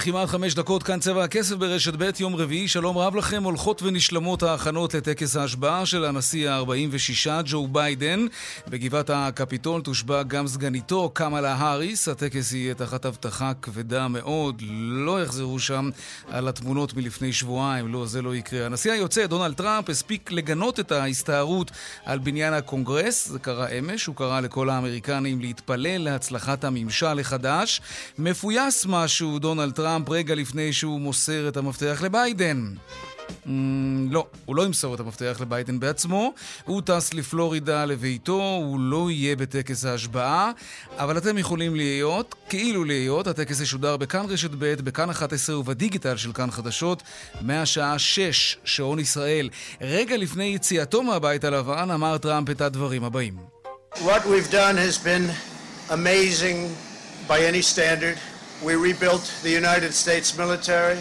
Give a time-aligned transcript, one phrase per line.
[0.00, 2.68] וכמעט חמש דקות, כאן צבע הכסף ברשת ב', יום רביעי.
[2.68, 3.42] שלום רב לכם.
[3.42, 8.26] הולכות ונשלמות ההכנות לטקס ההשבעה של הנשיא ה-46, ג'ו ביידן.
[8.68, 12.08] בגבעת הקפיטול תושבע גם סגניתו, קמאלה האריס.
[12.08, 14.62] הטקס יהיה תחת אבטחה כבדה מאוד.
[15.06, 15.90] לא יחזרו שם
[16.28, 17.92] על התמונות מלפני שבועיים.
[17.92, 18.66] לא, זה לא יקרה.
[18.66, 21.70] הנשיא היוצא, דונלד טראמפ, הספיק לגנות את ההסתערות
[22.04, 23.28] על בניין הקונגרס.
[23.28, 24.06] זה קרה אמש.
[24.06, 27.80] הוא קרא לכל האמריקנים להתפלל להצלחת הממשל החדש.
[28.18, 32.74] מפויס משהו, דונלד טראמפ רגע לפני שהוא מוסר את המפתח לביידן.
[33.30, 33.48] Mm,
[34.10, 36.32] לא, הוא לא ימסור את המפתח לביידן בעצמו,
[36.64, 40.50] הוא טס לפלורידה לביתו, הוא לא יהיה בטקס ההשבעה,
[40.96, 46.32] אבל אתם יכולים להיות, כאילו להיות, הטקס ישודר בכאן רשת ב', בכאן 11 ובדיגיטל של
[46.32, 47.02] כאן חדשות,
[47.40, 49.48] מהשעה 6, שעון ישראל.
[49.80, 53.34] רגע לפני יציאתו מהבית הלבן אמר טראמפ את הדברים הבאים.
[53.94, 55.26] What we've done has been
[55.90, 56.58] amazing
[57.28, 58.29] by any standard.
[58.62, 60.98] We rebuilt the United States military.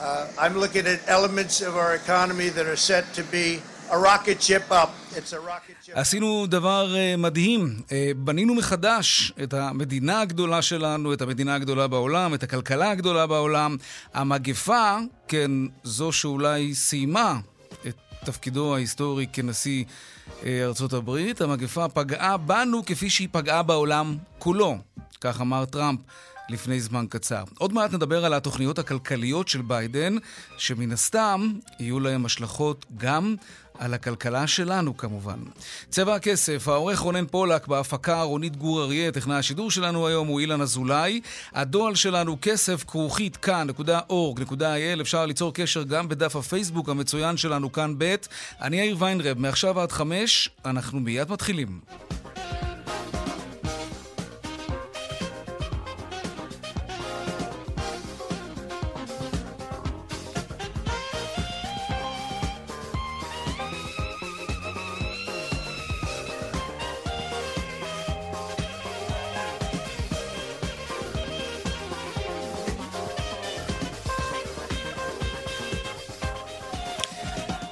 [0.00, 3.62] Uh, I'm looking at elements of our economy that are set to be
[3.96, 4.90] a rocket ship up.
[5.16, 5.94] It's a rocket ship.
[5.94, 7.82] עשינו דבר uh, מדהים.
[7.88, 13.76] Uh, בנינו מחדש את המדינה הגדולה שלנו, את המדינה הגדולה בעולם, את הכלכלה הגדולה בעולם.
[14.14, 14.96] המגפה,
[15.28, 15.50] כן,
[15.84, 17.38] זו שאולי סיימה
[17.88, 24.78] את תפקידו ההיסטורי כנשיא uh, ארצות הברית, המגפה פגעה בנו כפי שהיא פגעה בעולם כולו.
[25.20, 26.00] כך אמר טראמפ.
[26.48, 27.44] לפני זמן קצר.
[27.58, 30.16] עוד מעט נדבר על התוכניות הכלכליות של ביידן,
[30.56, 33.34] שמן הסתם יהיו להם השלכות גם
[33.78, 35.38] על הכלכלה שלנו כמובן.
[35.90, 40.60] צבע הכסף, העורך רונן פולק בהפקה רונית גור אריה, טכנאי השידור שלנו היום הוא אילן
[40.60, 41.20] אזולאי.
[41.52, 48.14] הדואל שלנו כסף כרוכית כאן.org.il, אפשר ליצור קשר גם בדף הפייסבוק המצוין שלנו כאן ב'.
[48.60, 51.80] אני יאיר ויינרב, מעכשיו עד חמש, אנחנו מיד מתחילים.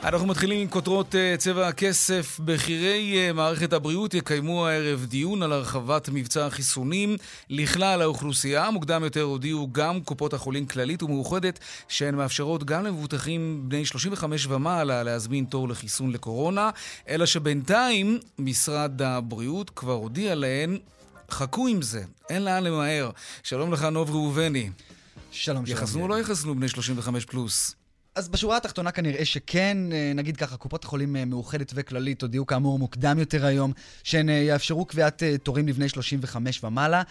[0.06, 2.40] אנחנו מתחילים עם כותרות uh, צבע הכסף.
[2.44, 7.16] בכירי uh, מערכת הבריאות יקיימו הערב דיון על הרחבת מבצע החיסונים
[7.50, 8.70] לכלל האוכלוסייה.
[8.70, 11.58] מוקדם יותר הודיעו גם קופות החולים כללית ומאוחדת
[11.88, 16.70] שהן מאפשרות גם למבוטחים בני 35 ומעלה להזמין תור לחיסון לקורונה,
[17.08, 20.78] אלא שבינתיים משרד הבריאות כבר הודיע להן,
[21.30, 23.10] חכו עם זה, אין לאן למהר.
[23.42, 24.70] שלום לך, נוב ראובני.
[25.30, 25.78] שלום, שלום.
[25.78, 27.85] יחסנו או לא יחסנו בני 35 פלוס?
[28.16, 32.78] אז בשורה התחתונה כנראה שכן, אה, נגיד ככה, קופות החולים אה, מאוחדת וכללית הודיעו כאמור
[32.78, 33.72] מוקדם יותר היום,
[34.02, 37.02] שהן אה, יאפשרו קביעת תורים לבני 35 ומעלה,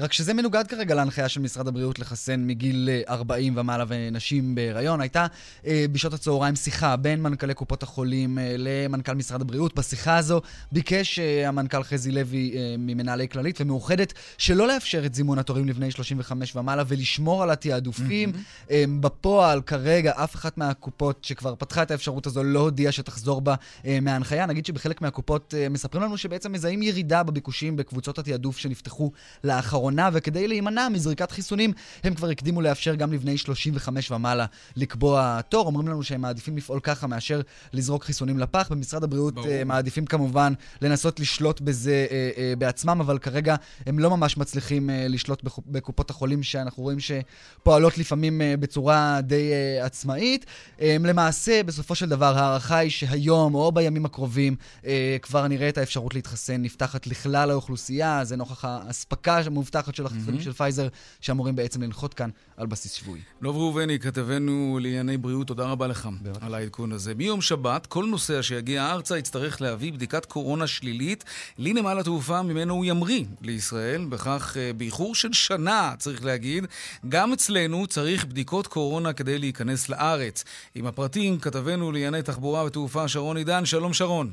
[0.00, 5.00] רק שזה מנוגד כרגע להנחיה של משרד הבריאות לחסן מגיל 40 ומעלה ונשים בהיריון.
[5.00, 5.26] הייתה
[5.64, 9.74] בשעות הצהריים שיחה בין מנכ"לי קופות החולים למנכ"ל משרד הבריאות.
[9.74, 10.40] בשיחה הזו
[10.72, 16.82] ביקש המנכ"ל חזי לוי ממנהלי כללית ומאוחדת שלא לאפשר את זימון התורים לבני 35 ומעלה
[16.88, 18.32] ולשמור על התעדופים.
[18.32, 18.72] Mm-hmm.
[19.00, 23.54] בפועל כרגע אף אחד אחת מהקופות שכבר פתחה את האפשרות הזו לא הודיעה שתחזור בה
[23.86, 24.46] אה, מההנחיה.
[24.46, 29.12] נגיד שבחלק מהקופות אה, מספרים לנו שבעצם מזהים ירידה בביקושים בקבוצות התעדוף שנפתחו
[29.44, 31.72] לאחרונה, וכדי להימנע מזריקת חיסונים,
[32.04, 34.46] הם כבר הקדימו לאפשר גם לבני 35 ומעלה
[34.76, 35.66] לקבוע תור.
[35.66, 37.40] אומרים לנו שהם מעדיפים לפעול ככה מאשר
[37.72, 38.68] לזרוק חיסונים לפח.
[38.70, 39.34] במשרד הבריאות.
[39.38, 40.52] אה, מעדיפים כמובן
[40.82, 46.10] לנסות לשלוט בזה אה, אה, בעצמם, אבל כרגע הם לא ממש מצליחים אה, לשלוט בקופות
[46.10, 50.39] החולים שאנחנו רואים שפועלות לפעמים אה, בצורה די אה, עצמאית.
[50.42, 50.96] הברית.
[50.96, 54.56] אמ, למעשה, בסופו של דבר, ההערכה היא שהיום או בימים הקרובים
[54.86, 58.24] אה, כבר נראה את האפשרות להתחסן נפתחת לכלל האוכלוסייה.
[58.24, 60.44] זה נוכח האספקה המובטחת של החיסונים mm-hmm.
[60.44, 60.88] של פייזר,
[61.20, 63.20] שאמורים בעצם לנחות כאן על בסיס שבועי.
[63.42, 66.46] דב ראובני, כתבנו לענייני בריאות, תודה רבה לך בבקשה.
[66.46, 67.14] על העדכון הזה.
[67.14, 71.24] מיום שבת, כל נוסע שיגיע ארצה יצטרך להביא בדיקת קורונה שלילית
[71.58, 76.66] לנמל התעופה ממנו הוא ימריא לישראל, בכך אה, באיחור של שנה, צריך להגיד.
[77.08, 80.29] גם אצלנו צריך בדיקות קורונה כדי להיכנס לארץ.
[80.74, 83.64] עם הפרטים, כתבנו לענייני תחבורה ותעופה שרון עידן.
[83.64, 84.30] שלום שרון.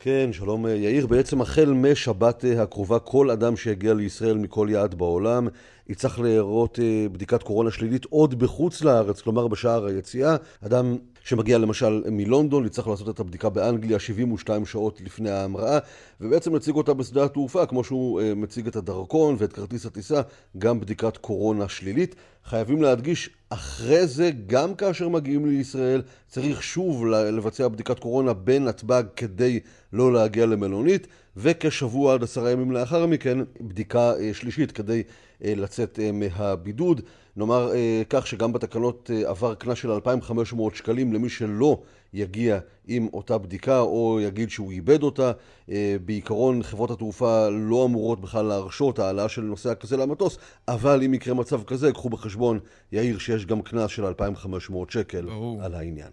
[0.00, 1.06] כן, שלום יאיר.
[1.06, 5.48] בעצם החל משבת הקרובה, כל אדם שיגיע לישראל מכל יעד בעולם
[5.88, 6.78] יצטרך להראות
[7.12, 10.36] בדיקת קורונה שלילית עוד בחוץ לארץ, כלומר בשער היציאה.
[10.66, 15.78] אדם שמגיע למשל מלונדון, יצטרך לעשות את הבדיקה באנגליה 72 שעות לפני ההמראה,
[16.20, 20.20] ובעצם מציג אותה בשדה התעופה, כמו שהוא uh, מציג את הדרכון ואת כרטיס הטיסה,
[20.58, 22.14] גם בדיקת קורונה שלילית.
[22.44, 29.60] חייבים להדגיש, אחרי זה, גם כאשר מגיעים לישראל, צריך שוב לבצע בדיקת קורונה בנתב"ג כדי
[29.92, 31.06] לא להגיע למלונית,
[31.36, 37.00] וכשבוע עד עשרה ימים לאחר מכן, בדיקה uh, שלישית כדי uh, לצאת מהבידוד.
[37.36, 41.82] נאמר אה, כך שגם בתקנות אה, עבר קנס של 2,500 שקלים למי שלא
[42.12, 45.32] יגיע עם אותה בדיקה או יגיד שהוא איבד אותה.
[45.70, 50.38] אה, בעיקרון חברות התעופה לא אמורות בכלל להרשות העלאה של נוסע כזה למטוס,
[50.68, 52.58] אבל אם יקרה מצב כזה, קחו בחשבון,
[52.92, 55.62] יאיר, שיש גם קנס של 2,500 שקל ברור.
[55.62, 56.10] על העניין.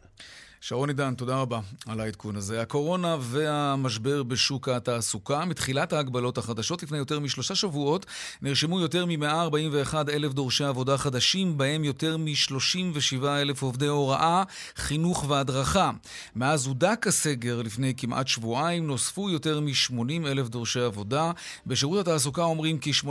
[0.62, 2.62] שרון עידן, תודה רבה על העדכון הזה.
[2.62, 5.46] הקורונה והמשבר בשוק התעסוקה.
[5.46, 8.06] מתחילת ההגבלות החדשות לפני יותר משלושה שבועות
[8.42, 14.44] נרשמו יותר מ-141 אלף דורשי עבודה חדשים, בהם יותר מ-37 אלף עובדי הוראה,
[14.76, 15.92] חינוך והדרכה.
[16.36, 21.32] מאז הודק הסגר לפני כמעט שבועיים נוספו יותר מ-80 אלף דורשי עבודה.
[21.66, 23.06] בשירות התעסוקה אומרים כי 81%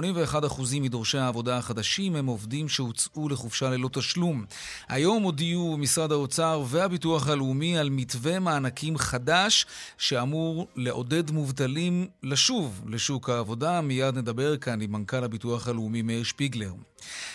[0.81, 4.44] מדורשי העבודה החדשים הם עובדים שהוצאו לחופשה ללא תשלום.
[4.88, 9.66] היום הודיעו משרד האוצר והביטוח הלאומי על מתווה מענקים חדש
[9.98, 13.80] שאמור לעודד מובטלים לשוב לשוק העבודה.
[13.80, 16.72] מיד נדבר כאן עם מנכ"ל הביטוח הלאומי מאיר שפיגלר.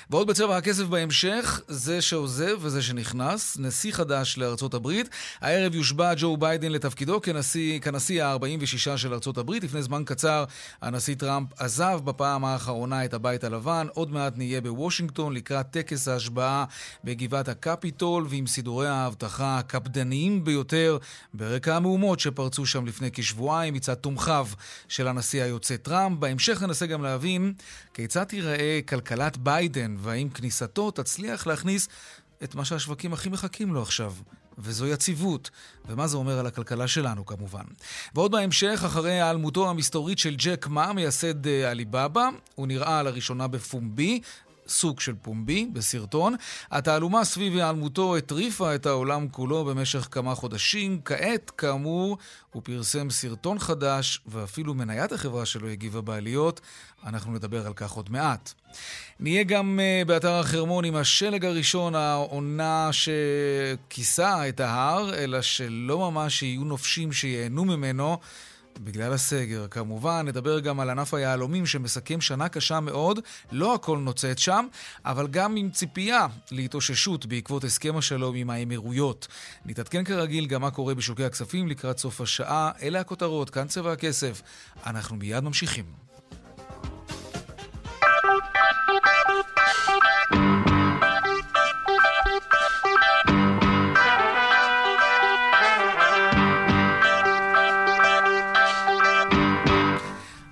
[0.10, 5.10] ועוד בצבע הכסף בהמשך, זה שעוזב וזה שנכנס, נשיא חדש לארצות הברית.
[5.42, 9.64] הערב יושבע ג'ו ביידן לתפקידו כנשיא, כנשיא ה-46 של ארצות הברית.
[9.64, 10.46] לפני זמן קצר
[10.82, 13.88] הנשיא טראמפ עזב בפעם האחרונה את הבית הלבן.
[13.94, 16.66] עוד מעט נהיה בוושינגטון לקראת טקס ההשבעה
[17.04, 20.98] בגבעת הקפיטול ועם סידורי האבטחה הקפדניים ביותר
[21.34, 24.48] ברקע המהומות שפרצו שם לפני כשבועיים מצד תומכיו
[24.88, 26.20] של הנשיא היוצא טראמפ.
[26.20, 27.54] בהמשך ננסה גם להבין
[27.94, 29.61] כיצד תיראה כלכלת ביידן,
[30.00, 31.88] והאם כניסתו תצליח להכניס
[32.44, 34.14] את מה שהשווקים הכי מחכים לו עכשיו,
[34.58, 35.50] וזו יציבות,
[35.88, 37.64] ומה זה אומר על הכלכלה שלנו כמובן.
[38.16, 44.22] ועוד בהמשך, אחרי העלמותו המסתורית של ג'ק מה, מייסד אה, עליבאבא, הוא נראה לראשונה בפומבי,
[44.72, 46.36] סוג של פומבי בסרטון.
[46.72, 51.02] התעלומה סביב היעלמותו הטריפה את העולם כולו במשך כמה חודשים.
[51.06, 52.18] כעת, כאמור,
[52.52, 56.62] הוא פרסם סרטון חדש, ואפילו מניית החברה שלו הגיבה בעליות.
[57.06, 58.54] אנחנו נדבר על כך עוד מעט.
[59.20, 66.44] נהיה גם uh, באתר החרמון עם השלג הראשון, העונה שכיסה את ההר, אלא שלא ממש
[66.44, 68.18] יהיו נופשים שייהנו ממנו.
[68.80, 70.26] בגלל הסגר, כמובן.
[70.28, 73.20] נדבר גם על ענף היהלומים שמסכם שנה קשה מאוד.
[73.52, 74.66] לא הכל נוצאת שם,
[75.06, 79.28] אבל גם עם ציפייה להתאוששות בעקבות הסכם השלום עם האמירויות.
[79.66, 82.72] נתעדכן כרגיל גם מה קורה בשוקי הכספים לקראת סוף השעה.
[82.82, 84.42] אלה הכותרות, כאן צבע הכסף.
[84.86, 85.86] אנחנו מיד ממשיכים.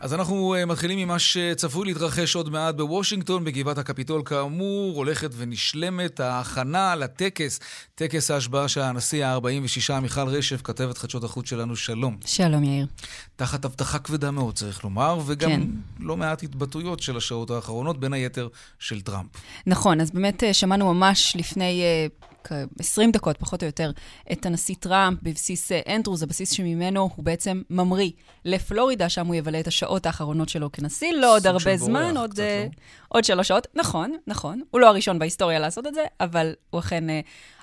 [0.09, 6.19] אז אנחנו uh, מתחילים ממה שצפוי להתרחש עוד מעט בוושינגטון, בגבעת הקפיטול כאמור, הולכת ונשלמת
[6.19, 7.59] ההכנה לטקס,
[7.95, 12.17] טקס ההשבעה של הנשיא ה-46, מיכל רשף, כתבת חדשות החוץ שלנו, שלום.
[12.25, 12.87] שלום, יאיר.
[13.35, 15.61] תחת הבטחה כבדה מאוד, צריך לומר, וגם כן.
[15.99, 18.47] לא מעט התבטאויות של השעות האחרונות, בין היתר
[18.79, 19.29] של טראמפ.
[19.67, 21.83] נכון, אז באמת אה, שמענו ממש לפני...
[22.47, 22.51] Uh...
[22.79, 23.91] 20 דקות, פחות או יותר,
[24.31, 28.11] את הנשיא טראמפ בבסיס אה, אנדרוס, הבסיס שממנו הוא בעצם ממריא
[28.45, 32.37] לפלורידה, שם הוא יבלה את השעות האחרונות שלו כנשיא, לא עוד הרבה זמן, עוד, uh,
[32.37, 32.69] לא?
[33.07, 33.67] עוד שלוש שעות.
[33.75, 34.61] נכון, נכון.
[34.71, 37.11] הוא לא הראשון בהיסטוריה לעשות את זה, אבל הוא אכן, uh,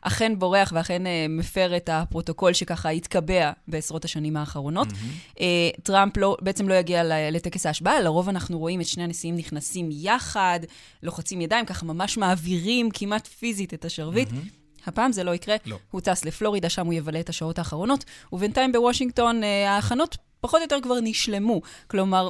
[0.03, 4.89] אכן בורח ואכן מפר את הפרוטוקול שככה התקבע בעשרות השנים האחרונות.
[4.89, 5.41] אמ-המ.
[5.83, 10.61] טראמפ לא, בעצם לא יגיע לטקס ההשבעה, לרוב אנחנו רואים את שני הנשיאים נכנסים יחד,
[11.03, 14.29] לוחצים ידיים, ככה ממש מעבירים כמעט פיזית את השרביט.
[14.29, 14.66] אמ-המ.
[14.87, 15.57] הפעם זה לא יקרה.
[15.67, 15.79] לא.
[15.91, 20.65] הוא טס לפלורידה, שם הוא יבלה את השעות האחרונות, ובינתיים בוושינגטון אה, ההכנות פחות או
[20.65, 21.61] יותר כבר נשלמו.
[21.87, 22.29] כלומר,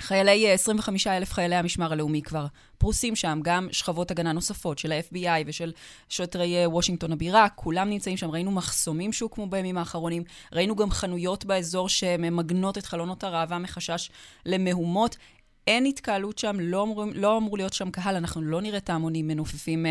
[0.00, 2.46] חיילי, 25 אה, אלף חיילי המשמר הלאומי כבר
[2.78, 5.72] פרוסים שם, גם שכבות הגנה נוספות של ה-FBI ושל
[6.08, 8.30] שוטרי אה, וושינגטון הבירה, כולם נמצאים שם.
[8.30, 14.10] ראינו מחסומים שהוקמו בימים האחרונים, ראינו גם חנויות באזור שממגנות את חלונות הראווה מחשש
[14.46, 15.16] למהומות.
[15.66, 19.28] אין התקהלות שם, לא אמור, לא אמור להיות שם קהל, אנחנו לא נראה את ההמונים
[19.28, 19.86] מנופפים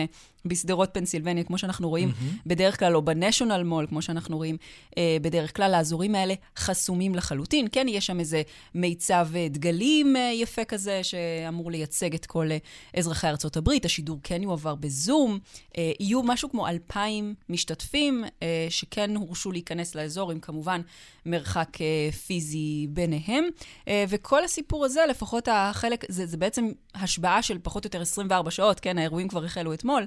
[0.46, 2.40] בשדרות פנסילבניה, כמו שאנחנו רואים mm-hmm.
[2.46, 4.58] בדרך כלל, או בניישונל מול, כמו שאנחנו רואים
[4.98, 7.68] אה, בדרך כלל, האזורים האלה חסומים לחלוטין.
[7.72, 8.42] כן, יש שם איזה
[8.76, 12.58] מיצב אה, דגלים אה, יפה כזה, שאמור לייצג את כל אה,
[12.98, 13.86] אזרחי ארצות הברית.
[13.86, 15.40] השידור כן יועבר בזום.
[15.78, 20.82] אה, יהיו משהו כמו אלפיים משתתפים, אה, שכן הורשו להיכנס לאזור, עם כמובן
[21.26, 23.44] מרחק אה, פיזי ביניהם.
[23.88, 28.52] אה, וכל הסיפור הזה, לפחות החלק, זה, זה בעצם השבעה של פחות או יותר 24
[28.52, 30.06] שעות, כן, האירועים כבר החלו אתמול,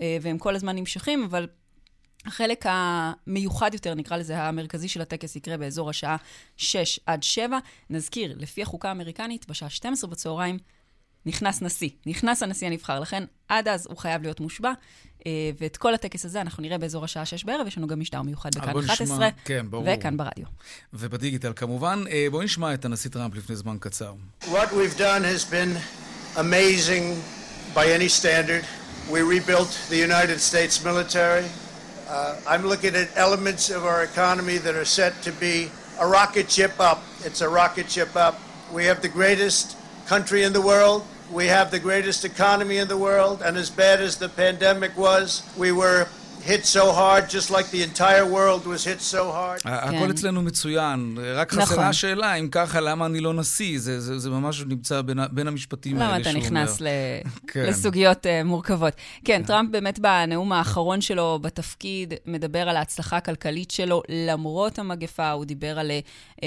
[0.00, 1.46] והם כל הזמן נמשכים, אבל
[2.26, 6.16] החלק המיוחד יותר, נקרא לזה, המרכזי של הטקס יקרה באזור השעה
[6.56, 7.58] 6 עד 7.
[7.90, 10.58] נזכיר, לפי החוקה האמריקנית, בשעה 12 בצהריים
[11.26, 14.72] נכנס נשיא, נכנס הנשיא הנבחר, לכן עד אז הוא חייב להיות מושבע.
[15.26, 18.22] אה, ואת כל הטקס הזה אנחנו נראה באזור השעה 6 בערב, יש לנו גם משדר
[18.22, 19.86] מיוחד בכאן 11, כן, ברור.
[19.88, 20.44] וכאן ברדיו.
[20.92, 22.04] ובדיגיטל כמובן.
[22.10, 24.14] אה, בואו נשמע את הנשיא טראמפ לפני זמן קצר.
[24.42, 25.76] What we've done has been
[26.36, 27.04] amazing
[27.74, 28.81] by any standard.
[29.12, 31.44] We rebuilt the United States military.
[32.08, 36.50] Uh, I'm looking at elements of our economy that are set to be a rocket
[36.50, 37.02] ship up.
[37.22, 38.40] It's a rocket ship up.
[38.72, 39.76] We have the greatest
[40.06, 41.06] country in the world.
[41.30, 43.42] We have the greatest economy in the world.
[43.42, 46.08] And as bad as the pandemic was, we were
[46.46, 49.60] hit so hard, just like the entire world was hit so hard.
[49.64, 53.78] הכל אצלנו מצוין, רק חסרה השאלה, אם ככה, למה אני לא נשיא?
[53.78, 56.40] זה, ממש נמצא בין, המשפטים האלה שהוא אומר.
[56.40, 56.82] למה אתה נכנס.
[57.52, 57.66] כן.
[57.66, 58.94] לסוגיות uh, מורכבות.
[58.94, 65.30] כן, כן, טראמפ באמת בנאום האחרון שלו בתפקיד מדבר על ההצלחה הכלכלית שלו למרות המגפה,
[65.30, 66.42] הוא דיבר על uh,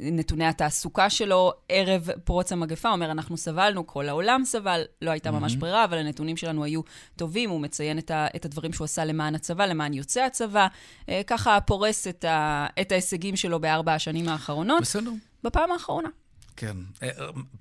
[0.00, 5.30] נתוני התעסוקה שלו ערב פרוץ המגפה, הוא אומר, אנחנו סבלנו, כל העולם סבל, לא הייתה
[5.30, 5.58] ממש mm-hmm.
[5.58, 6.80] ברירה, אבל הנתונים שלנו היו
[7.16, 7.98] טובים, הוא מציין
[8.36, 10.66] את הדברים שהוא עשה למען הצבא, למען יוצאי הצבא,
[11.08, 14.80] אה, ככה פורס את, ה, את ההישגים שלו בארבע השנים האחרונות.
[14.80, 15.10] בסדר.
[15.44, 16.08] בפעם האחרונה.
[16.56, 16.76] כן.
[17.02, 17.08] אה,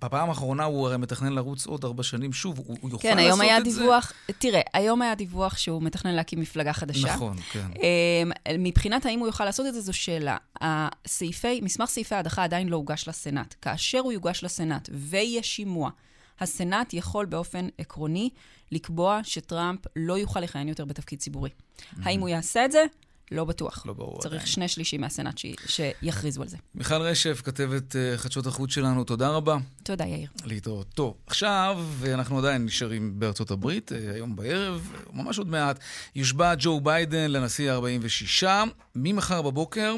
[0.02, 3.42] בפעם האחרונה הוא הרי מתכנן לרוץ עוד ארבע שנים שוב, הוא, הוא יוכל כן, לעשות
[3.42, 4.34] היה את דיווח, זה?
[4.40, 7.16] תראה, היום היה דיווח שהוא מתכנן להקים מפלגה חדשה.
[7.16, 7.68] נכון, כן.
[7.84, 10.38] אה, מבחינת האם הוא יוכל לעשות את זה, זו שאלה.
[10.62, 13.56] הסעיפי, מסמך סעיפי ההדחה עדיין לא הוגש לסנאט.
[13.62, 15.90] כאשר הוא יוגש לסנאט ויהיה שימוע,
[16.40, 18.30] הסנאט יכול באופן עקרוני
[18.72, 21.50] לקבוע שטראמפ לא יוכל לכהן יותר בתפקיד ציבורי.
[21.50, 22.00] Mm-hmm.
[22.04, 22.86] האם הוא יעשה את זה?
[23.32, 23.86] לא בטוח.
[23.86, 24.22] לא ברור.
[24.22, 24.48] צריך עדיין.
[24.48, 25.46] שני שלישים מהסנאט ש...
[25.66, 26.58] שיכריזו על זה.
[26.76, 29.58] מיכל רשף, כתבת uh, חדשות החוץ שלנו, תודה רבה.
[29.84, 30.30] תודה, יאיר.
[30.46, 30.88] להתראות.
[30.94, 35.80] טוב, עכשיו, אנחנו עדיין נשארים בארצות הברית, uh, היום בערב, ממש עוד מעט,
[36.16, 38.48] יושבע ג'ו ביידן לנשיא ה-46.
[38.96, 39.96] ממחר בבוקר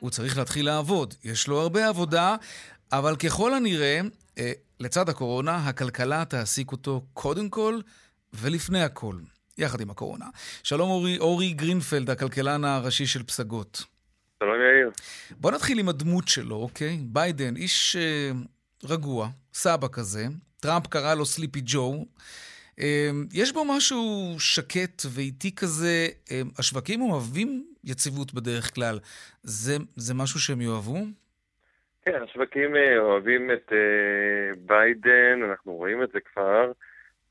[0.00, 1.14] הוא צריך להתחיל לעבוד.
[1.24, 2.36] יש לו הרבה עבודה,
[2.92, 4.00] אבל ככל הנראה,
[4.36, 4.40] אה,
[4.80, 7.80] לצד הקורונה, הכלכלה תעסיק אותו קודם כל
[8.32, 9.16] ולפני הכל.
[9.58, 10.26] יחד עם הקורונה.
[10.62, 13.84] שלום אורי, אורי גרינפלד, הכלכלן הראשי של פסגות.
[14.42, 14.90] שלום יאיר.
[15.30, 16.98] בוא נתחיל עם הדמות שלו, אוקיי?
[17.02, 18.30] ביידן, איש אה,
[18.84, 20.26] רגוע, סבא כזה,
[20.60, 22.04] טראמפ קרא לו Sleepy Joe.
[22.80, 28.98] אה, יש בו משהו שקט ואיטי כזה, אה, השווקים אוהבים יציבות בדרך כלל.
[29.42, 30.98] זה, זה משהו שהם יאהבו?
[32.04, 36.72] כן, השווקים אה, אוהבים את אה, ביידן, אנחנו רואים את זה כבר.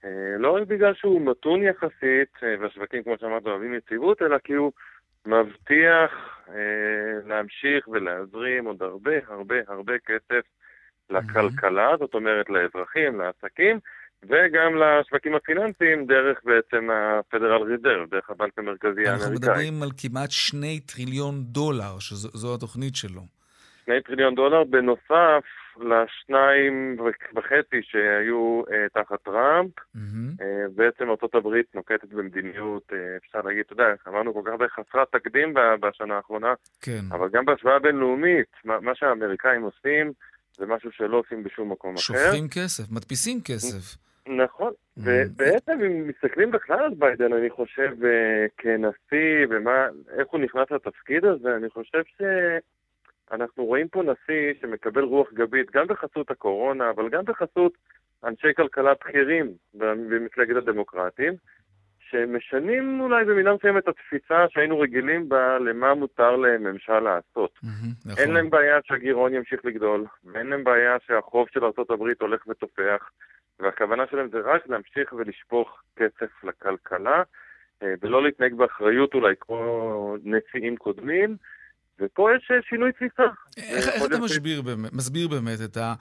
[0.06, 4.72] אה, לא רק בגלל שהוא מתון יחסית, והשווקים, כמו שאמרת, אוהבים יציבות, אלא כי הוא
[5.26, 6.12] מבטיח
[7.26, 10.42] להמשיך ולהזרים עוד הרבה הרבה הרבה כסף
[11.10, 13.80] לכלכלה, זאת אומרת לאזרחים, לעסקים,
[14.24, 19.14] וגם לשווקים הפיננסיים דרך בעצם ה-Federal Reserve, דרך הבנק המרכזי האמריקאי.
[19.14, 23.39] אנחנו מדברים על כמעט שני טריליון דולר, שזו התוכנית שלו.
[23.90, 25.44] שני טריליון דולר, בנוסף
[25.80, 26.98] לשניים
[27.36, 29.72] וחצי שהיו אה, תחת טראמפ.
[29.80, 30.42] Mm-hmm.
[30.42, 35.12] אה, בעצם ארה"ב נוקטת במדיניות, אה, אפשר להגיד, אתה יודע, אמרנו כל כך הרבה חסרת
[35.12, 37.02] תקדים בשנה האחרונה, כן.
[37.12, 40.12] אבל גם בהשוואה בינלאומית, מה, מה שהאמריקאים עושים,
[40.58, 42.26] זה משהו שלא עושים בשום מקום שופכים אחר.
[42.26, 43.98] שופכים כסף, מדפיסים כסף.
[44.28, 45.02] נכון, mm-hmm.
[45.04, 51.26] ובעצם אם מסתכלים בכלל על ביידן, אני חושב, אה, כנשיא, ומה, איך הוא נכנס לתפקיד
[51.26, 52.22] הזה, אני חושב ש...
[53.32, 57.74] אנחנו רואים פה נשיא שמקבל רוח גבית גם בחסות הקורונה, אבל גם בחסות
[58.24, 61.34] אנשי כלכלה בכירים במפלגת הדמוקרטים,
[62.10, 67.52] שמשנים אולי במידה מסוימת את התפיסה שהיינו רגילים בה למה מותר לממשל לעשות.
[67.64, 68.24] Mm-hmm, נכון.
[68.24, 73.12] אין להם בעיה שהגירעון ימשיך לגדול, ואין להם בעיה שהחוב של ארה"ב הולך ותופח,
[73.60, 77.24] והכוונה שלהם זה רק להמשיך ולשפוך כסף לכלכלה,
[77.84, 81.36] אה, ולא להתנהג באחריות אולי כמו נשיאים קודמים,
[82.02, 83.24] ופה יש שינוי תפיסה.
[83.58, 85.94] איך, איך אתה מסביר באמת, מסביר באמת את, ה,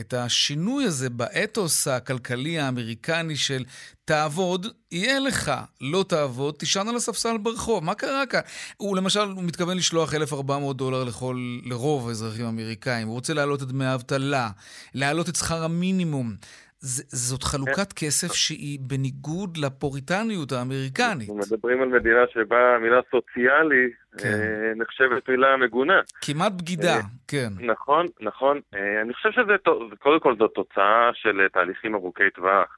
[0.00, 3.64] את השינוי הזה באתוס הכלכלי האמריקני של
[4.04, 7.84] תעבוד, יהיה לך, לא תעבוד, תישן על הספסל ברחוב.
[7.84, 8.40] מה קרה כאן?
[8.76, 13.06] הוא למשל, הוא מתכוון לשלוח 1,400 דולר לכל, לרוב האזרחים האמריקאים.
[13.06, 14.50] הוא רוצה להעלות את דמי האבטלה,
[14.94, 16.34] להעלות את שכר המינימום.
[16.82, 21.28] זאת חלוקת כסף שהיא בניגוד לפוריטניות האמריקנית.
[21.30, 24.28] אנחנו מדברים על מדינה שבה המילה סוציאלי כן.
[24.28, 26.00] אה, נחשבת מילה מגונה.
[26.20, 27.48] כמעט בגידה, אה, כן.
[27.60, 28.60] נכון, נכון.
[28.74, 29.52] אה, אני חושב שזה,
[29.98, 32.76] קודם כל זו תוצאה של תהליכים ארוכי טווח.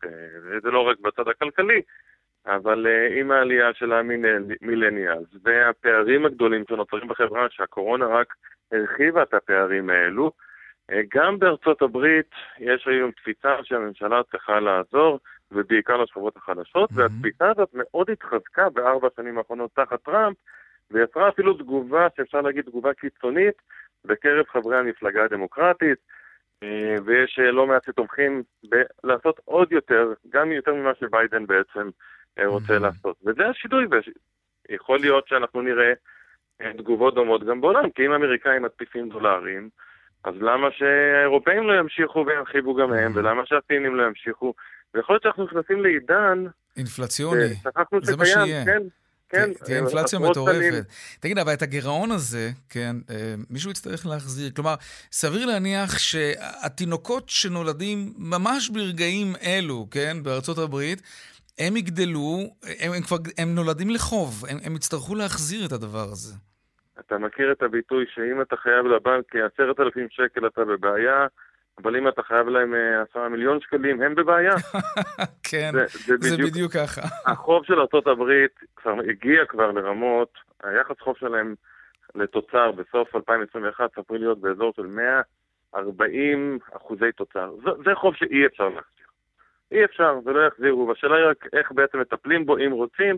[0.63, 1.81] זה לא רק בצד הכלכלי,
[2.47, 2.87] אבל
[3.21, 8.35] עם העלייה של המילניאלס והפערים הגדולים שנוצרים בחברה, שהקורונה רק
[8.73, 10.33] הרחיבה את הפערים האלו,
[11.15, 15.19] גם בארצות הברית יש היום תפיסה שהממשלה צריכה לעזור,
[15.53, 17.01] ובעיקר לשכבות החלשות, mm-hmm.
[17.01, 20.37] והתפיסה הזאת מאוד התחזקה בארבע השנים האחרונות תחת טראמפ,
[20.91, 23.55] ויצרה אפילו תגובה, שאפשר להגיד תגובה קיצונית,
[24.05, 25.99] בקרב חברי המפלגה הדמוקרטית,
[26.63, 28.43] אה, ויש אה, לא מעט שתומכים
[29.05, 31.89] לעשות עוד יותר, גם יותר ממה שביידן בעצם
[32.45, 32.83] רוצה mm-hmm.
[32.83, 33.17] לעשות.
[33.25, 33.87] וזה השינוי,
[34.69, 35.93] ויכול להיות שאנחנו נראה
[36.77, 39.69] תגובות דומות גם בעולם, כי אם האמריקאים מדפיסים דולרים,
[40.25, 43.19] אז למה שהאירופאים לא ימשיכו וירחיבו גם הם, mm.
[43.19, 44.55] ולמה שהסינים לא ימשיכו?
[44.95, 46.45] ויכול להיות שאנחנו נכנסים לעידן...
[46.77, 47.55] אינפלציוני.
[48.03, 48.65] זה מה שיהיה.
[48.65, 48.83] כן.
[49.33, 50.85] כן, תהיה אינפלציה מטורפת.
[51.21, 54.51] תגיד, אבל את הגירעון הזה, כן, אה, מישהו יצטרך להחזיר.
[54.51, 54.75] כלומר,
[55.13, 61.03] סביר להניח שהתינוקות שנולדים ממש ברגעים אלו, כן, בארצות הברית,
[61.59, 66.35] הם יגדלו, הם, הם כבר, הם נולדים לחוב, הם, הם יצטרכו להחזיר את הדבר הזה.
[67.01, 71.27] אתה מכיר את הביטוי שאם אתה חייב לבנק עשרת אלפים שקל אתה בבעיה,
[71.79, 74.55] אבל אם אתה חייב להם אה, עשרה מיליון שקלים, הם בבעיה.
[75.51, 77.01] כן, זה, זה, בדיוק, זה בדיוק ככה.
[77.33, 78.47] החוב של ארה"ב
[78.77, 80.33] כבר הגיע כבר לרמות,
[80.63, 81.55] היחס חוב שלהם
[82.15, 87.53] לתוצר בסוף 2021 צפוי להיות באזור של 140 אחוזי תוצר.
[87.65, 89.07] זה, זה חוב שאי אפשר להחזיר.
[89.73, 93.17] אי אפשר, ולא יחזירו, והשאלה היא רק איך בעצם מטפלים בו אם רוצים,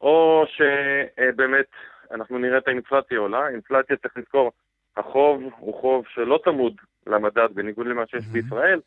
[0.00, 1.66] או שבאמת
[2.10, 3.48] אנחנו נראה את האינפלציה עולה.
[3.48, 4.52] אינפלציה, צריך לזכור,
[4.96, 6.74] החוב הוא חוב שלא צמוד
[7.06, 8.32] למדד, בניגוד למה שיש mm-hmm.
[8.32, 8.80] בישראל.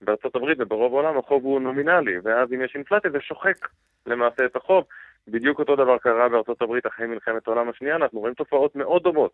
[0.00, 3.68] בארצות הברית וברוב העולם החוב הוא נומינלי, ואז אם יש אינפלציה זה שוחק
[4.06, 4.84] למעשה את החוב.
[5.28, 9.32] בדיוק אותו דבר קרה בארצות הברית אחרי מלחמת העולם השנייה, אנחנו רואים תופעות מאוד דומות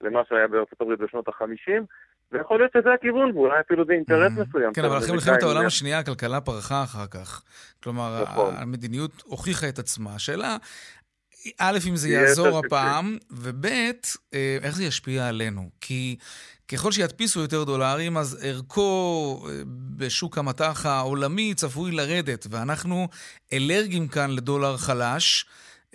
[0.00, 1.82] למה שהיה בארצות הברית בשנות ה-50,
[2.32, 4.48] ויכול להיות שזה הכיוון, ואולי אפילו זה אינטרס mm-hmm.
[4.48, 4.72] מסוים.
[4.72, 7.42] כן, אבל אחרי מלחמת העולם השנייה הכלכלה פרחה אחר כך.
[7.82, 8.54] כלומר, נכון.
[8.56, 10.14] המדיניות הוכיחה את עצמה.
[10.14, 10.56] השאלה,
[11.58, 15.70] א', אם זה יעזור הפעם, וב', אה, איך זה ישפיע עלינו.
[15.80, 16.16] כי
[16.68, 19.62] ככל שידפיסו יותר דולרים, אז ערכו אה,
[19.96, 23.08] בשוק המטח העולמי צפוי לרדת, ואנחנו
[23.52, 25.46] אלרגיים כאן לדולר חלש.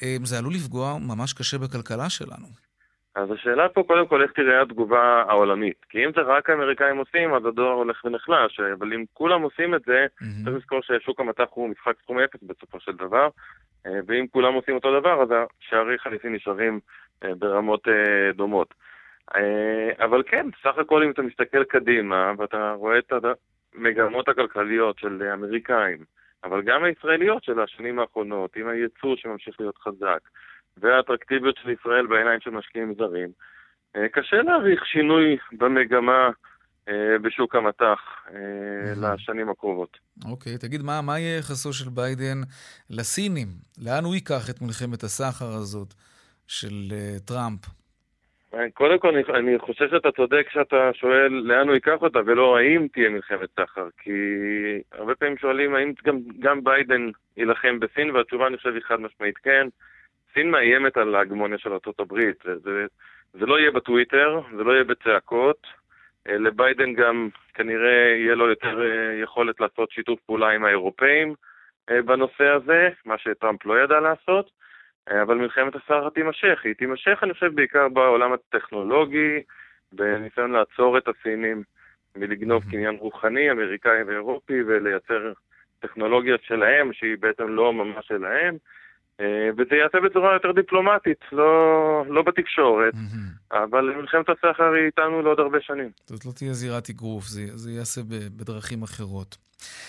[0.02, 2.69] אה, זה עלול לפגוע ממש קשה בכלכלה שלנו.
[3.20, 5.86] אז השאלה פה קודם כל איך תראה התגובה העולמית.
[5.90, 9.82] כי אם זה רק האמריקאים עושים, אז הדולר הולך ונחלש, אבל אם כולם עושים את
[9.86, 10.46] זה, mm-hmm.
[10.46, 13.30] צריך לזכור ששוק המטח הוא משחק סכום אפס בסופו של דבר,
[13.86, 15.30] אה, ואם כולם עושים אותו דבר, אז
[15.60, 16.80] שערי חליפין נשארים
[17.24, 18.74] אה, ברמות אה, דומות.
[20.00, 23.14] אבל כן, סך הכל אם אתה מסתכל קדימה, ואתה רואה את
[23.76, 25.98] המגמות הכלכליות של האמריקאים,
[26.44, 30.20] אבל גם הישראליות של השנים האחרונות, עם הייצוא שממשיך להיות חזק,
[30.78, 33.30] והאטרקטיביות של ישראל בעיניים של משקיעים זרים,
[34.12, 36.30] קשה להעריך שינוי במגמה
[36.90, 38.00] אה, בשוק המטח
[38.34, 39.98] אה, לשנים הקרובות.
[40.32, 42.38] אוקיי, תגיד, מה, מה יהיה יחסו של ביידן
[42.90, 43.48] לסינים?
[43.86, 45.94] לאן הוא ייקח את מלחמת הסחר הזאת
[46.48, 47.60] של אה, טראמפ?
[48.74, 52.88] קודם כל, אני, אני חושב שאתה צודק כשאתה שואל לאן הוא ייקח אותה, ולא האם
[52.94, 53.88] תהיה מלחמת סחר.
[53.98, 54.12] כי
[54.92, 59.38] הרבה פעמים שואלים האם גם, גם ביידן יילחם בסין, והתשובה אני חושב היא חד משמעית
[59.38, 59.68] כן.
[60.34, 62.20] סין מאיימת על ההגמוניה של ארה"ב.
[62.46, 62.86] זה, זה,
[63.34, 65.68] זה לא יהיה בטוויטר, זה לא יהיה בצעקות,
[66.28, 71.34] אה, לביידן גם כנראה יהיה לו יותר אה, יכולת לעשות שיתוף פעולה עם האירופאים
[71.90, 74.52] אה, בנושא הזה, מה שטראמפ לא ידע לעשות,
[75.22, 76.62] אבל מלחמת הסחר תימשך.
[76.64, 79.44] היא תימשך, אני חושב, בעיקר בעולם הטכנולוגי,
[79.94, 81.64] בניסיון לעצור את הסינים
[82.16, 85.34] מלגנוב קניין רוחני, אמריקאי ואירופי, ולייצר
[85.80, 88.58] טכנולוגיות שלהם, שהיא בעצם לא ממש שלהם.
[89.20, 93.56] אה, וזה ייעשה בצורה יותר דיפלומטית, לא, לא בתקשורת, mm-hmm.
[93.64, 95.90] אבל מלחמת הסחר היא איתנו לעוד הרבה שנים.
[96.06, 99.38] זאת לא תהיה זירת אגרוף, זה, זה ייעשה בדרכים אחרות.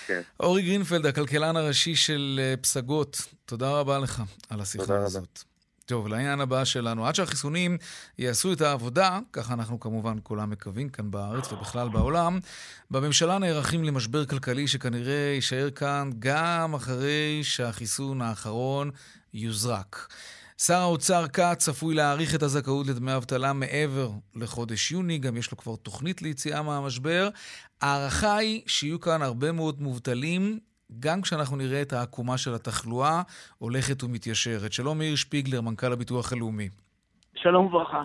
[0.07, 0.21] כן.
[0.40, 3.16] אורי גרינפלד, הכלכלן הראשי של אה, פסגות,
[3.47, 5.16] תודה רבה לך על השיחה הזאת.
[5.16, 5.51] רבה.
[5.90, 7.07] טוב, לעניין הבא שלנו.
[7.07, 7.79] עד שהחיסונים
[8.19, 12.38] יעשו את העבודה, ככה אנחנו כמובן כולם מקווים כאן בארץ ובכלל בעולם,
[12.90, 18.90] בממשלה נערכים למשבר כלכלי שכנראה יישאר כאן גם אחרי שהחיסון האחרון
[19.35, 20.09] יוזרק.
[20.59, 25.57] שר האוצר כץ צפוי להאריך את הזכאות לדמי אבטלה מעבר לחודש יוני, גם יש לו
[25.57, 27.29] כבר תוכנית ליציאה מהמשבר.
[27.81, 30.59] ההערכה היא שיהיו כאן הרבה מאוד מובטלים,
[31.01, 33.23] גם כשאנחנו נראה את העקומה של התחלואה
[33.59, 34.73] הולכת ומתיישרת.
[34.73, 36.69] שלום מאיר שפיגלר, מנכ"ל הביטוח הלאומי.
[37.35, 38.03] שלום וברכה.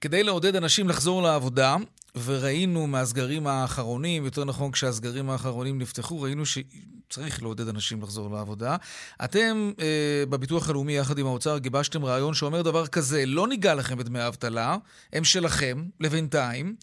[0.00, 1.76] כדי לעודד אנשים לחזור לעבודה,
[2.24, 8.76] וראינו מהסגרים האחרונים, יותר נכון כשהסגרים האחרונים נפתחו, ראינו שצריך לעודד אנשים לחזור לעבודה.
[9.24, 13.98] אתם אה, בביטוח הלאומי יחד עם האוצר גיבשתם רעיון שאומר דבר כזה, לא ניגע לכם
[13.98, 14.76] בדמי האבטלה,
[15.12, 16.76] הם שלכם, לבינתיים.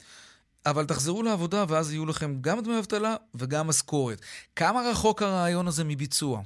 [0.66, 4.22] אבל תחזרו לעבודה ואז יהיו לכם גם דמי אבטלה וגם משכורת.
[4.56, 6.42] כמה רחוק הרעיון הזה מביצוע?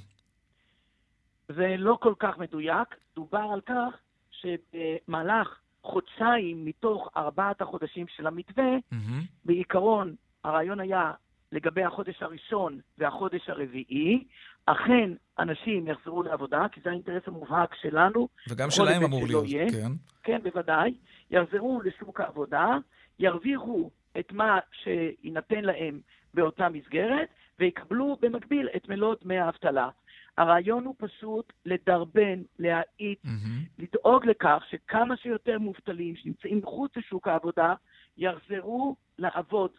[1.47, 2.87] זה לא כל כך מדויק.
[3.15, 3.97] דובר על כך
[4.31, 5.47] שבמהלך
[5.87, 9.25] חודשיים מתוך ארבעת החודשים של המתווה, mm-hmm.
[9.45, 11.11] בעיקרון הרעיון היה
[11.51, 14.23] לגבי החודש הראשון והחודש הרביעי,
[14.65, 18.27] אכן אנשים יחזרו לעבודה, כי זה האינטרס המובהק שלנו.
[18.49, 19.69] וגם שלהם אמור להיות, יהיה.
[19.71, 19.91] כן.
[20.23, 20.93] כן, בוודאי.
[21.31, 22.77] יחזרו לשוק העבודה,
[23.19, 25.99] ירוויחו את מה שיינתן להם
[26.33, 27.27] באותה מסגרת,
[27.59, 29.89] ויקבלו במקביל את מלוא דמי האבטלה.
[30.37, 33.79] הרעיון הוא פשוט לדרבן, להאיץ, mm-hmm.
[33.79, 37.73] לדאוג לכך שכמה שיותר מובטלים שנמצאים מחוץ לשוק העבודה
[38.17, 39.71] יחזרו לעבוד,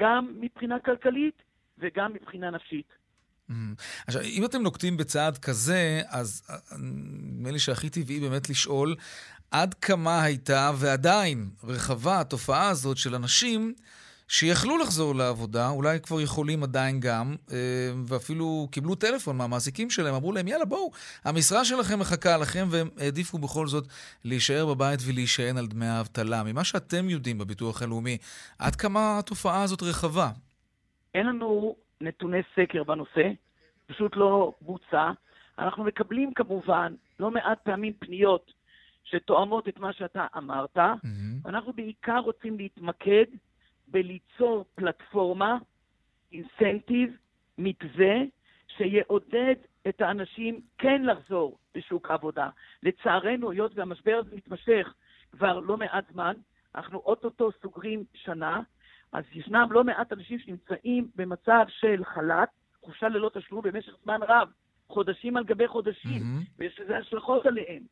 [0.00, 1.42] גם מבחינה כלכלית
[1.78, 3.00] וגם מבחינה נפשית.
[4.06, 8.96] עכשיו, אם אתם נוקטים בצעד כזה, אז אה, נדמה לי שהכי טבעי באמת לשאול
[9.50, 13.74] עד כמה הייתה ועדיין רחבה התופעה הזאת של אנשים
[14.32, 17.56] שיכלו לחזור לעבודה, אולי כבר יכולים עדיין גם, אה,
[18.08, 20.90] ואפילו קיבלו טלפון מהמעסיקים שלהם, אמרו להם, יאללה, בואו,
[21.24, 23.84] המשרה שלכם מחכה לכם, והם העדיפו בכל זאת
[24.24, 26.42] להישאר בבית ולהישען על דמי האבטלה.
[26.42, 28.18] ממה שאתם יודעים בביטוח הלאומי,
[28.58, 30.28] עד כמה התופעה הזאת רחבה?
[31.14, 33.28] אין לנו נתוני סקר בנושא,
[33.86, 35.10] פשוט לא בוצע.
[35.58, 38.52] אנחנו מקבלים כמובן לא מעט פעמים פניות
[39.04, 40.76] שתואמות את מה שאתה אמרת.
[40.76, 41.48] Mm-hmm.
[41.48, 43.24] אנחנו בעיקר רוצים להתמקד
[43.90, 45.58] בליצור פלטפורמה,
[46.32, 47.16] אינסנטיב,
[47.58, 48.14] מתווה,
[48.76, 49.54] שיעודד
[49.88, 52.48] את האנשים כן לחזור לשוק העבודה.
[52.82, 54.94] לצערנו, היות והמשבר הזה מתמשך
[55.32, 56.34] כבר לא מעט זמן,
[56.74, 58.60] אנחנו אוטוטו סוגרים שנה,
[59.12, 62.48] אז ישנם לא מעט אנשים שנמצאים במצב של חל"ת,
[62.82, 64.48] חופשה ללא תשלום במשך זמן רב,
[64.88, 66.50] חודשים על גבי חודשים, mm-hmm.
[66.58, 67.82] ויש לזה השלכות עליהם,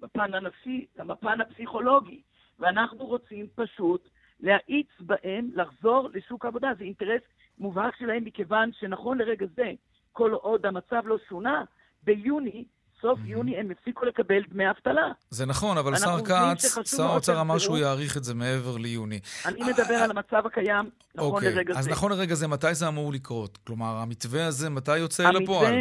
[0.00, 2.22] בפן הנפשי, גם בפן הפסיכולוגי.
[2.58, 4.08] ואנחנו רוצים פשוט
[4.40, 6.68] להאיץ בהם לחזור לשוק העבודה.
[6.78, 7.22] זה אינטרס
[7.58, 9.72] מובהק שלהם, מכיוון שנכון לרגע זה,
[10.12, 11.64] כל עוד המצב לא שונה,
[12.02, 12.64] ביוני,
[13.00, 13.18] סוף.
[13.24, 15.12] יוני, הם הפסיקו לקבל דמי אבטלה.
[15.30, 19.20] זה נכון, אבל שר כץ, שר האוצר אמר שהוא יאריך את זה מעבר ליוני.
[19.46, 21.78] אני מדבר על המצב הקיים, נכון אוקיי, לרגע זה.
[21.78, 23.58] אז נכון לרגע זה, מתי זה אמור לקרות?
[23.66, 25.74] כלומר, המתווה הזה, מתי יוצא לפועל?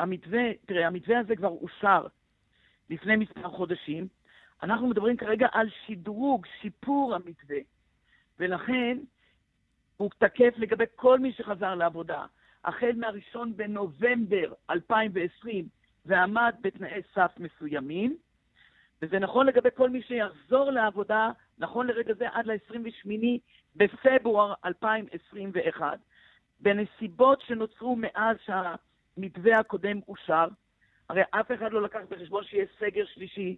[0.00, 2.06] המתווה, תראה, המתווה הזה כבר אושר
[2.90, 4.08] לפני מספר חודשים.
[4.62, 7.56] אנחנו מדברים כרגע על שדרוג, שיפור המתווה.
[8.38, 8.98] ולכן
[9.96, 12.26] הוא תקף לגבי כל מי שחזר לעבודה.
[12.64, 15.68] החל מהראשון בנובמבר 2020
[16.06, 18.16] ועמד בתנאי סף מסוימים,
[19.02, 23.10] וזה נכון לגבי כל מי שיחזור לעבודה, נכון לרגע זה עד ל-28
[23.76, 25.98] בפברואר 2021.
[26.60, 30.48] בנסיבות שנוצרו מאז שהמתווה הקודם אושר,
[31.08, 33.56] הרי אף אחד לא לקח בחשבון שיהיה סגר שלישי,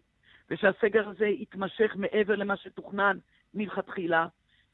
[0.51, 3.19] ושהסגר הזה יתמשך מעבר למה שתוכנן
[3.55, 4.27] מלכתחילה,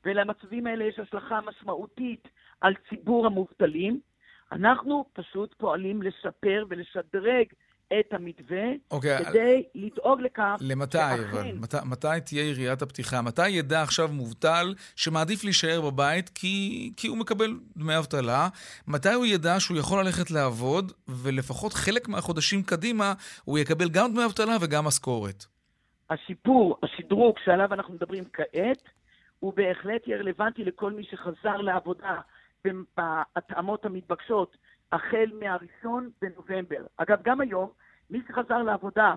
[0.05, 2.29] ולמצבים האלה יש השלכה משמעותית
[2.61, 4.01] על ציבור המובטלים.
[4.53, 7.47] אנחנו פשוט פועלים לשפר ולשדרג
[8.01, 11.23] את המתווה, okay, אוקיי, כדי לדאוג לכך למתי, שאכן...
[11.31, 11.53] אבל?
[11.53, 13.23] מת, מתי תהיה יריית הפתיחה?
[13.23, 18.49] מתי ידע עכשיו מובטל שמעדיף להישאר בבית כי, כי הוא מקבל דמי אבטלה?
[18.89, 23.13] מתי הוא ידע שהוא יכול ללכת לעבוד, ולפחות חלק מהחודשים קדימה
[23.45, 25.45] הוא יקבל גם דמי אבטלה וגם משכורת?
[26.11, 28.83] השיפור, השדרוג שעליו אנחנו מדברים כעת,
[29.43, 32.21] הוא בהחלט יהיה רלוונטי לכל מי שחזר לעבודה
[32.97, 34.57] בהתאמות המתבקשות
[34.93, 36.87] החל מהראשון בנובמבר.
[36.97, 37.71] אגב, גם היום,
[38.11, 39.15] מי שחזר לעבודה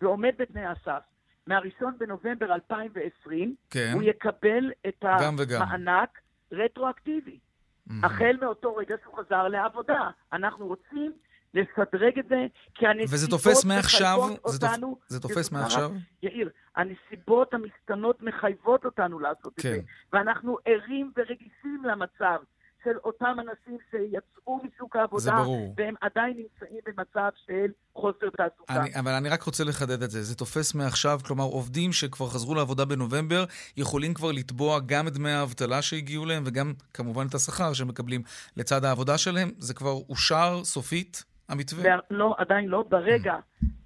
[0.00, 1.02] ועומד בתנאי הסף,
[1.46, 3.90] מהראשון בנובמבר 2020, כן.
[3.94, 6.20] הוא יקבל את המענק
[6.52, 7.38] רטרואקטיבי.
[7.38, 7.92] Mm-hmm.
[8.02, 10.10] החל מאותו רגע שהוא חזר לעבודה.
[10.32, 11.12] אנחנו רוצים
[11.54, 14.98] לשדרג את זה, כי הנסיבות מחייבות אותנו...
[15.08, 15.92] זה תופס מעכשיו?
[16.22, 19.68] יאיר, הנסיבות המשתנות מחייבות אותנו לעשות כן.
[19.68, 19.80] את זה,
[20.12, 22.38] ואנחנו ערים ורגישים למצב
[22.84, 25.44] של אותם אנשים שיצאו משוק העבודה,
[25.76, 28.74] והם עדיין נמצאים במצב של חוסר תעסוקה.
[28.74, 30.22] אני, אבל אני רק רוצה לחדד את זה.
[30.22, 33.44] זה תופס מעכשיו, כלומר, עובדים שכבר חזרו לעבודה בנובמבר,
[33.76, 38.22] יכולים כבר לתבוע גם את דמי האבטלה שהגיעו להם, וגם כמובן את השכר שהם מקבלים
[38.56, 39.50] לצד העבודה שלהם.
[39.58, 41.24] זה כבר אושר סופית?
[41.48, 41.96] המתווה?
[42.10, 42.84] לא, עדיין לא.
[42.88, 43.36] ברגע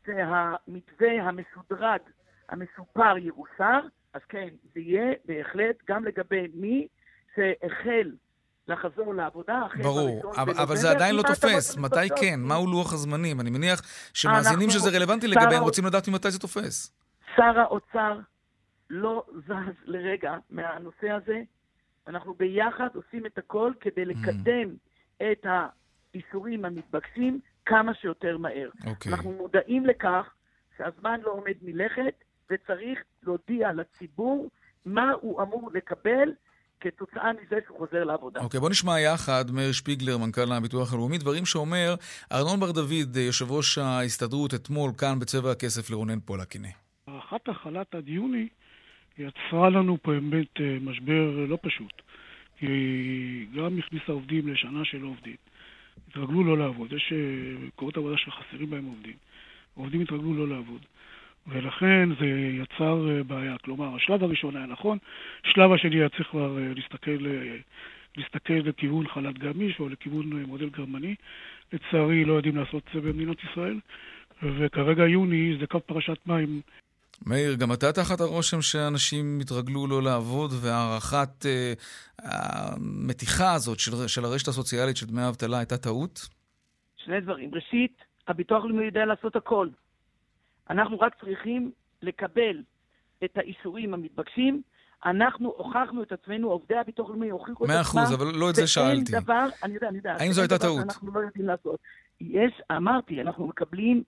[0.07, 2.01] שהמתווה המשודרג,
[2.49, 3.81] המסופר, יאושר,
[4.15, 6.87] אז כן, זה יהיה בהחלט גם לגבי מי
[7.35, 8.11] שהחל
[8.69, 11.77] לחזור לעבודה אחרי ברור, אבל, אבל זה עדיין לא תופס.
[11.77, 12.41] מתי כן?
[12.41, 13.41] מהו לוח הזמנים?
[13.41, 13.83] אני מניח
[14.15, 16.93] שמאזינים שזה רלוונטי לגביהם רוצים לדעת ממתי זה תופס.
[17.37, 18.19] שר האוצר
[18.91, 21.43] לא זז לרגע מהנושא הזה.
[22.07, 24.75] אנחנו ביחד עושים את הכל כדי לקדם
[25.17, 25.47] את
[26.15, 28.71] האיסורים המתבקשים כמה שיותר מהר.
[28.87, 29.13] אוקיי.
[29.13, 30.27] אנחנו מודעים לכך
[30.79, 32.15] שהזמן לא עומד מלכת,
[32.51, 34.51] וצריך להודיע לציבור
[34.87, 36.29] מה הוא אמור לקבל
[36.81, 38.41] כתוצאה מזה שהוא חוזר לעבודה.
[38.41, 41.95] אוקיי, בוא נשמע יחד, מאיר שפיגלר, מנכ"ל הביטוח הלאומי, דברים שאומר
[42.33, 46.69] ארנון בר דוד, יושב ראש ההסתדרות, אתמול כאן בצבע הכסף לרונן פולק, הנה.
[47.07, 48.49] הארכת החל"ת עד יוני
[49.19, 52.03] יצרה לנו פה באמת אה, משבר לא פשוט.
[52.57, 55.37] כי היא גם הכניסה עובדים לשנה שלא עובדים.
[56.09, 56.93] התרגלו לא לעבוד.
[56.93, 59.15] יש אה, מקומות עבודה שחסרים בהם עובדים.
[59.75, 60.81] עובדים התרגלו לא לעבוד.
[61.47, 62.27] ולכן זה
[62.63, 63.59] יצר אה, בעיה.
[63.59, 64.99] כלומר, השלב הראשון היה נכון,
[65.45, 67.27] השלב השני היה צריך כבר אה, להסתכל,
[68.17, 71.15] להסתכל לכיוון חל"ת גמיש או לכיוון מודל גרמני.
[71.73, 73.81] לצערי, לא יודעים לעשות את זה במדינת ישראל,
[74.43, 76.61] וכרגע יוני זה קו פרשת מים
[77.27, 81.73] מאיר, גם אתה תחת הרושם שאנשים התרגלו לא לעבוד, והערכת אה,
[82.19, 86.29] המתיחה הזאת של, של הרשת הסוציאלית של דמי האבטלה הייתה טעות?
[86.97, 87.55] שני דברים.
[87.55, 87.97] ראשית,
[88.29, 89.69] הביטוח הלאומי יודע לעשות הכל.
[90.71, 91.71] אנחנו רק צריכים
[92.03, 92.63] לקבל
[93.25, 94.63] את האישורים המתבקשים.
[95.05, 97.75] אנחנו הוכחנו את עצמנו, עובדי הביטוח הלאומי הוכיחו את עצמם.
[97.75, 99.13] מאה אחוז, אבל לא את זה שאלתי.
[99.13, 100.17] ואין דבר, אני יודע, אני יודע.
[100.21, 100.83] האם זו הייתה טעות?
[100.83, 101.81] אנחנו לא יודעים לעשות.
[102.21, 104.03] יש, אמרתי, אנחנו מקבלים,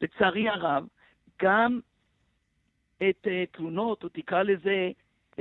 [0.00, 0.84] לצערי הרב,
[1.42, 1.80] גם
[3.08, 4.90] את uh, תלונות, או תקרא לזה...
[5.32, 5.40] Uh,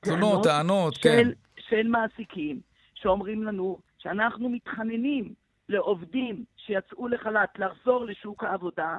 [0.00, 1.28] תלונות, טענות, של, כן.
[1.58, 2.60] של מעסיקים,
[2.94, 5.34] שאומרים לנו שאנחנו מתחננים
[5.68, 8.96] לעובדים שיצאו לחל"ת לחזור לשוק העבודה,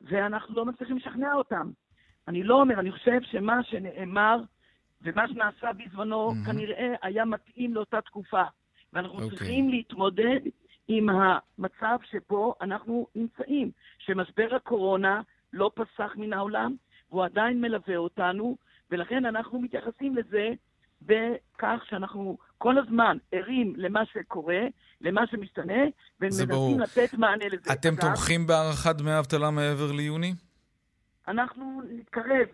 [0.00, 1.70] ואנחנו לא מצליחים לשכנע אותם.
[2.28, 4.36] אני לא אומר, אני חושב שמה שנאמר
[5.02, 6.46] ומה שנעשה בזמנו mm-hmm.
[6.46, 8.42] כנראה היה מתאים לאותה תקופה.
[8.92, 9.22] ואנחנו okay.
[9.22, 9.38] אוקיי.
[9.38, 10.40] צריכים להתמודד
[10.88, 15.20] עם המצב שבו אנחנו נמצאים, שמשבר הקורונה
[15.52, 16.74] לא פסח מן העולם,
[17.10, 18.56] והוא עדיין מלווה אותנו,
[18.90, 20.48] ולכן אנחנו מתייחסים לזה
[21.02, 24.60] בכך שאנחנו כל הזמן ערים למה שקורה,
[25.00, 25.82] למה שמשתנה,
[26.20, 27.72] ומנסים לתת מענה לזה.
[27.72, 30.34] אתם אגב, תומכים בהארכת דמי האבטלה מעבר ליוני?
[31.28, 32.46] אנחנו נתקרב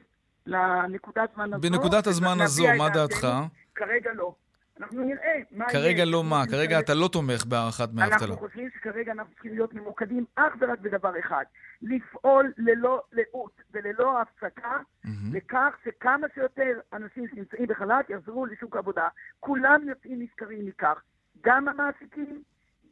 [0.47, 1.63] לנקודת הזמן הזו.
[1.63, 2.89] בנקודת הזמן הזו, מה.
[2.89, 3.29] דעתך?
[3.75, 4.35] כרגע לא.
[4.81, 5.73] אנחנו נראה מה יהיה.
[5.73, 6.43] כרגע לא מה?
[6.51, 6.79] כרגע.
[6.81, 8.19] אתה לא תומך בהארכת דמי האבטלה.
[8.29, 11.45] אנחנו חושבים שכרגע אנחנו צריכים להיות ממוקדים אך ורק בדבר אחד,
[11.83, 15.35] לפעול ללא לאות וללא הפסקה מהמם.
[15.35, 19.09] לכך שכמה שיותר אנשים שנמצאים בחל"ת יחזרו לשוק העבודה.
[19.41, 21.03] כולם יוצאים נשכרים מכך,
[21.45, 22.43] גם המעסיקים,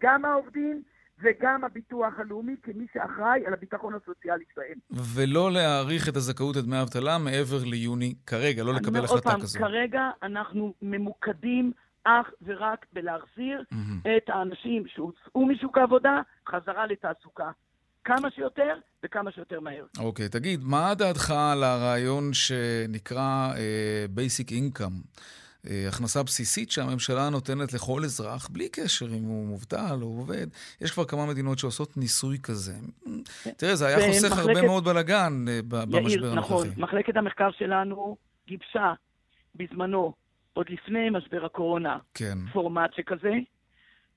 [0.01, 0.83] גם העובדים
[1.23, 4.79] וגם הביטוח הלאומי כמי שאחראי על הביטחון הסוציאלי שלהם.
[5.15, 9.59] ולא להאריך את הזכאות לדמי האבטלה מעבר ליוני כרגע, לא לקבל החלטה פעם, כזו.
[9.59, 11.73] כרגע אנחנו ממוקדים
[12.05, 14.01] אך ורק בלהחזיר מהמם.
[14.17, 17.51] את האנשים שהוצאו משוק העבודה חזרה לתעסוקה.
[18.05, 19.85] כמה שיותר וכמה שיותר מהר.
[19.99, 25.21] אוקיי, תגיד, מה דעתך על הרעיון שנקרא אה, Basic Income?
[25.71, 30.47] אה, הכנסה בסיסית שהממשלה נותנת לכל אזרח, בלי קשר אם הוא מובטל או עובד.
[30.81, 32.73] יש כבר כמה מדינות שעושות ניסוי כזה.
[33.57, 36.81] תראה, זה היה חוסך ומחלקת- הרבה מאוד בלאגן אה, במשבר יאיר, נכון, הנוכחי.
[36.81, 38.17] מחלקת המחקר שלנו
[38.49, 38.93] גיבשה
[39.55, 40.13] בזמנו,
[40.53, 42.39] עוד לפני משבר הקורונה, כן.
[42.53, 43.33] פורמט שכזה.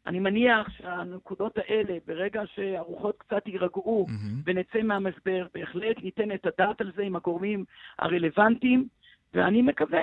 [0.08, 4.42] אני מניח שהנקודות האלה, ברגע שהרוחות קצת יירגעו מהמם.
[4.46, 7.66] ונצא מהמשבר, בהחלט ניתן את הדעת על זה עם הגורמים
[8.00, 8.88] הרלוונטיים,
[9.34, 10.00] ואני מקווה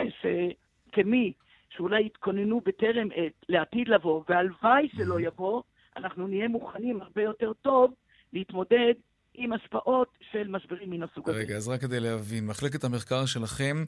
[0.92, 1.32] שכמי
[1.70, 5.62] שאולי יתכוננו בטרם עת לעתיד לבוא, והלוואי שלא יבוא,
[5.96, 7.92] אנחנו נהיה מוכנים הרבה יותר טוב
[8.32, 8.94] להתמודד
[9.34, 11.38] עם השפעות של משברים מן הסוג הזה.
[11.38, 13.84] רגע, אז רק כדי להבין, מחלקת המחקר שלכם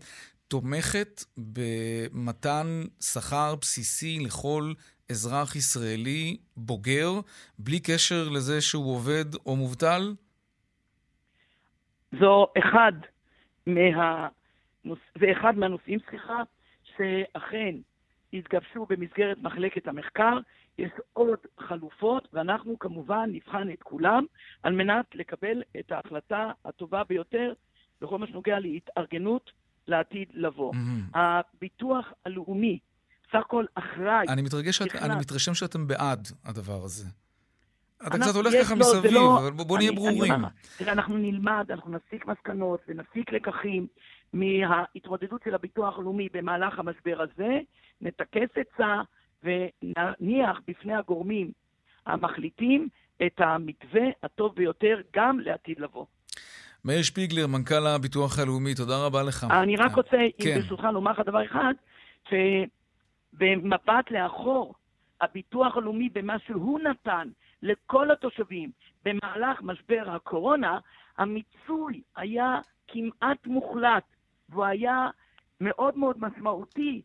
[0.48, 2.66] תומכת במתן
[3.00, 4.72] שכר בסיסי לכל
[5.10, 7.10] אזרח ישראלי בוגר,
[7.58, 10.14] בלי קשר לזה שהוא עובד או מובטל?
[12.20, 12.92] זו אחד
[13.66, 14.98] מהנוש...
[15.20, 16.42] זה אחד מהנושאים, סליחה,
[16.96, 17.74] שאכן
[18.32, 20.38] התגבשו במסגרת מחלקת המחקר.
[20.78, 24.24] יש עוד חלופות, ואנחנו כמובן נבחן את כולם
[24.62, 27.52] על מנת לקבל את ההחלטה הטובה ביותר
[28.00, 29.50] בכל מה שנוגע להתארגנות
[29.88, 30.74] לעתיד לבוא.
[30.74, 31.00] מהמם.
[31.14, 32.78] הביטוח הלאומי
[33.28, 34.26] סך הכל אחראי.
[34.28, 34.94] אני מתרגש, שאת-.
[34.96, 37.06] אני מתרשם שאתם בעד הדבר הזה.
[38.06, 40.32] אתה קצת הולך ככה לא, מסביב, לא- אבל בוא- בוא נהיה אני- אני ברורים.
[40.32, 43.86] אומר, תראה, אנחנו נלמד, אנחנו נסיק מסקנות ונסיק לקחים
[44.34, 47.58] מההתמודדות של הביטוח הלאומי במהלך המשבר הזה,
[48.00, 49.00] נטכס עצה
[49.42, 51.50] ונניח בפני הגורמים
[52.06, 52.88] המחליטים
[53.26, 56.06] את המתווה הטוב ביותר גם לעתיד לבוא.
[56.84, 59.46] מאיר שפיגלר, מנכ"ל הביטוח הלאומי, תודה רבה לך.
[59.50, 60.54] אני רק רוצה, אם כן.
[60.60, 61.74] ברשותך, לומר לך דבר אחד,
[62.28, 64.74] שבמבט לאחור,
[65.20, 67.28] הביטוח הלאומי במה שהוא נתן
[67.62, 68.70] לכל התושבים
[69.04, 70.78] במהלך משבר הקורונה,
[71.18, 74.04] המיצוי היה כמעט מוחלט
[74.48, 75.08] והוא היה
[75.60, 77.02] מאוד מאוד משמעותי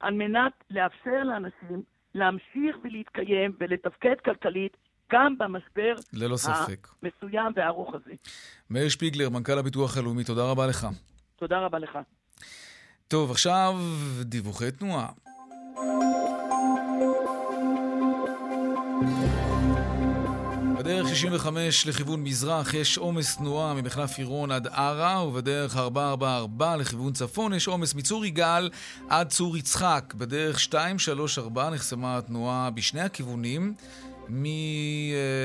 [0.00, 1.82] על מנת לאפשר לאנשים
[2.14, 4.76] להמשיך ולהתקיים ולתפקד כלכלית
[5.12, 6.88] גם במשבר ללא ספק.
[7.02, 8.12] המסוים והארוך הזה.
[8.70, 10.86] מאיר שפיגלר, מנכ"ל הביטוח הלאומי, תודה רבה לך.
[11.36, 11.98] תודה רבה לך.
[13.08, 13.74] טוב, עכשיו
[14.22, 15.08] דיווחי תנועה.
[20.82, 27.54] בדרך 65 לכיוון מזרח יש עומס תנועה ממחלף עירון עד ערה, ובדרך 444 לכיוון צפון
[27.54, 28.70] יש עומס מצור יגאל
[29.08, 30.14] עד צור יצחק.
[30.16, 33.74] בדרך 234 נחסמה התנועה בשני הכיוונים
[34.28, 34.46] מ...
[34.46, 34.50] אה,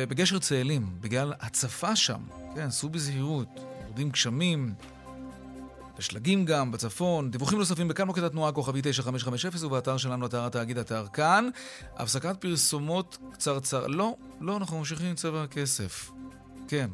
[0.09, 2.19] בגשר צאלים, בגלל הצפה שם.
[2.55, 4.73] כן, סעו בזהירות, יורדים גשמים.
[5.99, 7.31] ושלגים גם בצפון.
[7.31, 11.49] דיווחים נוספים בכאן מוקד התנועה כוכבי 9550 ובאתר שלנו, אתר התאגיד, אתר כאן.
[11.95, 13.87] הפסקת פרסומות קצרצר.
[13.87, 16.11] לא, לא, אנחנו ממשיכים עם צבע הכסף.
[16.67, 16.89] כן,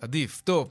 [0.00, 0.40] עדיף.
[0.44, 0.70] טוב.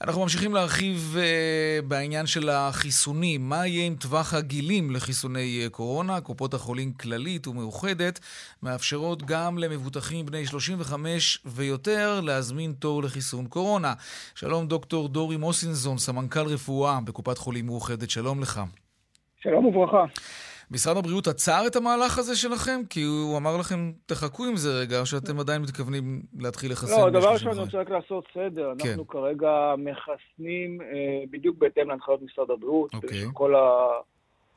[0.00, 3.48] אנחנו ממשיכים להרחיב uh, בעניין של החיסונים.
[3.48, 6.20] מה יהיה עם טווח הגילים לחיסוני uh, קורונה?
[6.20, 8.20] קופות החולים כללית ומאוחדת
[8.62, 13.94] מאפשרות גם למבוטחים בני 35 ויותר להזמין תור לחיסון קורונה.
[14.34, 18.10] שלום דוקטור דורי מוסינזון, סמנכ"ל רפואה בקופת חולים מאוחדת.
[18.10, 18.60] שלום לך.
[19.40, 20.04] שלום וברכה.
[20.70, 22.80] משרד הבריאות עצר את המהלך הזה שלכם?
[22.90, 27.00] כי הוא אמר לכם, תחכו עם זה רגע, שאתם עדיין מתכוונים להתחיל לחסן?
[27.00, 28.72] לא, דבר ראשון אני רוצה רק לעשות סדר.
[28.78, 28.88] כן.
[28.88, 32.94] אנחנו כרגע מחסנים אה, בדיוק בהתאם להנחיות משרד הבריאות.
[32.94, 33.24] אוקיי.
[33.32, 33.54] כל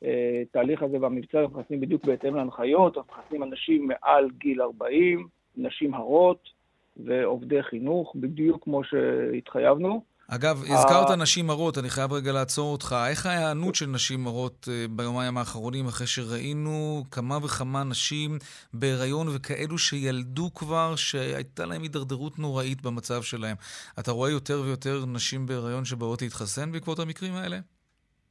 [0.02, 2.96] התהליך הזה והמבצע, אנחנו מחסנים בדיוק בהתאם להנחיות.
[2.96, 6.48] אנחנו מחסנים אנשים מעל גיל 40, נשים הרות
[6.96, 10.09] ועובדי חינוך, בדיוק כמו שהתחייבנו.
[10.34, 12.96] אגב, הזכרת נשים הרות, אני חייב רגע לעצור אותך.
[13.10, 18.38] איך ההיענות של נשים הרות אה, ביומיים האחרונים, אחרי שראינו כמה וכמה נשים
[18.74, 23.56] בהיריון וכאלו שילדו כבר, שהייתה להם הידרדרות נוראית במצב שלהם?
[23.98, 27.58] אתה רואה יותר ויותר נשים בהיריון שבאות להתחסן בעקבות המקרים האלה?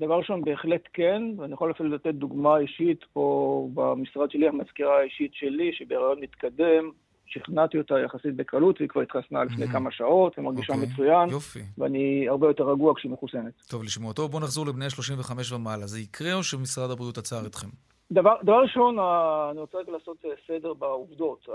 [0.02, 5.32] דבר ראשון, בהחלט כן, ואני יכול אפילו לתת דוגמה אישית פה במשרד שלי, המזכירה האישית
[5.34, 6.92] שלי, שבהיריון מתקדם,
[7.30, 9.72] שכנעתי אותה יחסית בקלות, והיא כבר התחסנה לפני mm-hmm.
[9.72, 10.76] כמה שעות, ומרגישה okay.
[10.76, 11.30] אוקיי, מצוין.
[11.30, 11.60] יופי.
[11.78, 13.54] ואני הרבה יותר רגוע כשהיא מחוסנת.
[13.70, 14.14] טוב לשמוע.
[14.14, 15.88] טוב, בואו נחזור לבני 35 ומעלה.
[15.88, 17.68] זה יקרה או שמשרד הבריאות עצר אתכם?
[18.12, 19.00] דבר, דבר ראשון,
[19.52, 21.50] אני רוצה רק לעשות אה, סדר בעובדות.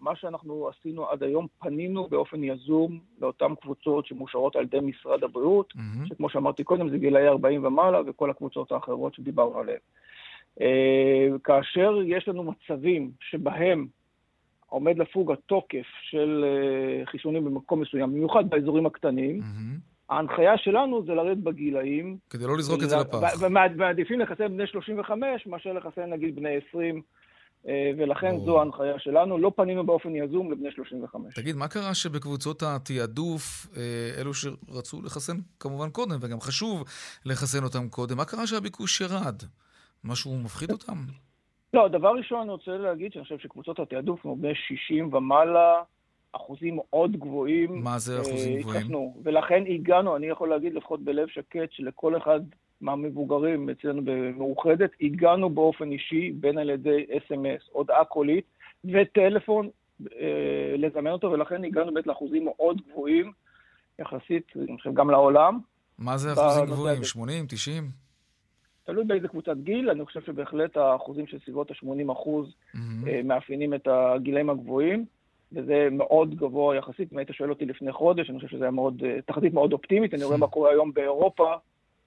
[0.00, 5.72] מה שאנחנו עשינו עד היום, פנינו באופן יזום לאותן קבוצות שמאושרות על ידי משרד הבריאות,
[5.72, 6.08] mm-hmm.
[6.08, 9.78] שכמו שאמרתי קודם, זה גילאי 40 ומעלה, וכל הקבוצות האחרות שדיברנו עליהן.
[10.60, 13.86] אה, כאשר יש לנו מצבים שבהם
[14.66, 19.40] עומד לפוג התוקף של uh, חיסונים במקום מסוים, במיוחד באזורים הקטנים.
[19.40, 19.96] Mm-hmm.
[20.10, 22.16] ההנחיה שלנו זה לרדת בגילאים.
[22.30, 23.18] כדי לא לזרוק את זה לפח.
[23.40, 27.02] ומעדיפים לחסן בני 35 מאשר לחסן נגיד בני 20.
[27.68, 31.34] אה, ולכן זו ההנחיה שלנו, לא פנינו באופן יזום לבני 35.
[31.34, 36.84] תגיד, מה קרה שבקבוצות התעדוף, אה, אלו שרצו לחסן כמובן קודם, וגם חשוב
[37.24, 39.42] לחסן אותם קודם, מה קרה שהביקוש ירד?
[40.04, 40.96] משהו מפחיד אותם?
[41.76, 45.82] לא, דבר ראשון אני רוצה להגיד שאני חושב שקבוצות התעדוף הם בני 60 ומעלה,
[46.32, 47.80] אחוזים מאוד גבוהים.
[47.84, 48.78] מה זה אחוזים אה, גבוהים?
[48.78, 49.16] התחסנו.
[49.22, 52.40] ולכן הגענו, אני יכול להגיד לפחות בלב שקט, שלכל אחד
[52.80, 58.44] מהמבוגרים אצלנו במאוחדת, הגענו באופן אישי, בין על ידי אס.אם.אס, הודעה קולית
[58.84, 59.68] וטלפון,
[60.12, 63.32] אה, לזמן אותו, ולכן הגענו באמת לאחוזים מאוד גבוהים,
[63.98, 65.58] יחסית, אני חושב, גם לעולם.
[65.98, 67.04] מה זה אחוזים גבוהים?
[67.04, 67.46] 80?
[67.48, 68.05] 90?
[68.86, 72.78] תלוי באיזה קבוצת גיל, אני חושב שבהחלט האחוזים של סביבות ה-80 אחוז mm-hmm.
[73.24, 75.04] מאפיינים את הגילאים הגבוהים,
[75.52, 77.12] וזה מאוד גבוה יחסית.
[77.12, 80.14] אם היית שואל אותי לפני חודש, אני חושב שזה היה מאוד, אה, תחזית מאוד אופטימית.
[80.14, 81.54] אני רואה מה קורה היום באירופה,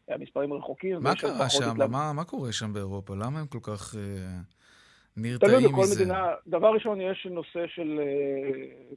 [0.07, 1.03] המספרים רחוקים.
[1.03, 1.77] מה קרה שם?
[1.89, 3.15] מה, מה קורה שם באירופה?
[3.15, 3.95] למה הם כל כך...
[3.95, 4.01] אה,
[5.17, 5.67] נרתעים מזה.
[5.67, 6.27] תלוי בכל מדינה.
[6.47, 7.99] דבר ראשון, יש נושא של,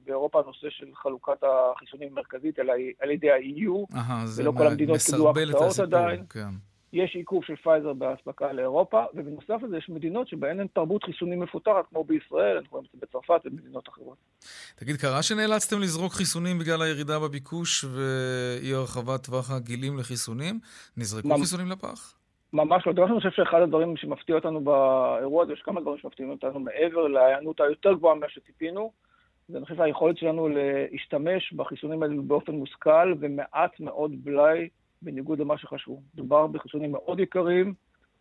[0.07, 3.97] באירופה, נושא של חלוקת החיסונים המרכזית על, על ידי ה-EU,
[4.37, 6.25] ולא כל המדינות קיבלו הקצאות עדיין.
[6.31, 6.72] כן.
[6.93, 11.85] יש עיכוב של פייזר באספקה לאירופה, ובנוסף לזה יש מדינות שבהן אין תרבות חיסונים מפותחת,
[11.89, 14.17] כמו בישראל, אנחנו רואים את זה בצרפת ובמדינות אחרות.
[14.77, 20.61] תגיד, קרה שנאלצתם לזרוק חיסונים בגלל הירידה בביקוש ואי הרחבת טווח הגילים לחיסונים?
[20.97, 22.15] נזרקו ממש, חיסונים לפח?
[22.53, 22.93] ממש לא.
[22.93, 27.07] דבר שאני חושב שאחד הדברים שמפתיע אותנו באירוע הזה, יש כמה דברים שמפתיעים אותנו מעבר
[27.07, 28.93] להיענות היותר גבוהה ממה שציפינו.
[29.49, 34.69] זה אני חושב שהיכולת שלנו להשתמש בחיסונים האלה באופן מושכל ומעט מאוד בלאי
[35.03, 36.01] בניגוד למה שחשבו.
[36.15, 37.75] מדובר בחיסונים מאוד יקרים,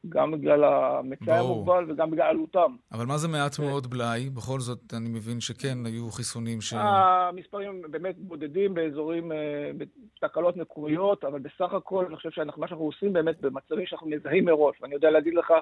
[0.10, 2.76] גם בגלל המצאי המוגבל וגם בגלל עלותם.
[2.91, 3.60] אבל מה זה מעט.
[3.60, 4.30] מאוד בלאי?
[4.30, 6.74] בכל זאת, אני מבין שכן, היו חיסונים ש...
[6.74, 13.14] המספרים באמת בודדים באזורים, אה, בתקלות מקוריות, אבל בסך הכל, אני חושב שמה שאנחנו עושים
[13.14, 15.53] באמת במצבים שאנחנו מזהים מראש, ואני יודע להגיד לך,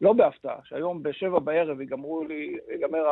[0.00, 3.04] לא בהפתעה, שהיום בשבע בערב ייגמרו לי, ייגמר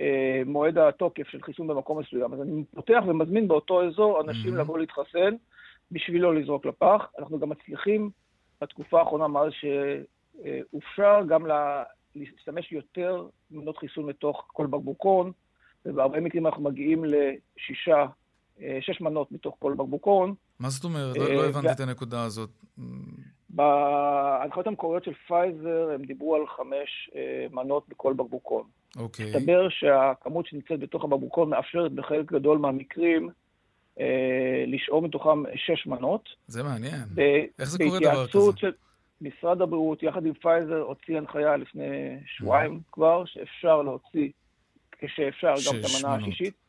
[0.00, 2.34] אה, מועד התוקף של חיסון במקום מסוים.
[2.34, 4.60] אז אני פותח ומזמין באותו אזור אנשים mm-hmm.
[4.60, 5.34] לבוא להתחסן.
[5.90, 7.10] בשביל לא לזרוק לפח.
[7.18, 8.10] אנחנו גם מצליחים
[8.60, 11.46] בתקופה האחרונה, מאז שהופשר, גם
[12.14, 15.32] להשתמש יותר מנות חיסון לתוך כל בקבוקון,
[15.86, 18.06] ובהרבה מקרים אנחנו מגיעים לשישה,
[18.60, 20.34] אה, שש מנות מתוך כל בקבוקון.
[20.60, 21.16] מה זאת אומרת?
[21.16, 22.50] לא, לא הבנתי את הנקודה הזאת.
[23.50, 28.62] בהנחיות המקוריות של פייזר הם דיברו על חמש אה, מנות בכל בקבוקון.
[28.96, 29.26] אוקיי.
[29.26, 33.34] מסתבר שהכמות שנמצאת בתוך הבקבוקון מאפשרת בחלק גדול מהמקרים אה,
[34.66, 36.28] לשאוב מתוכם שש מנות.
[36.46, 37.04] זה מעניין.
[37.58, 38.40] איך זה קורה דבר כזה?
[38.56, 38.72] של
[39.20, 44.28] משרד הבריאות, יחד עם פייזר, הוציא הנחיה לפני שבועיים כבר, שאפשר להוציא,
[44.92, 46.63] כשאפשר, גם את המנה השישית.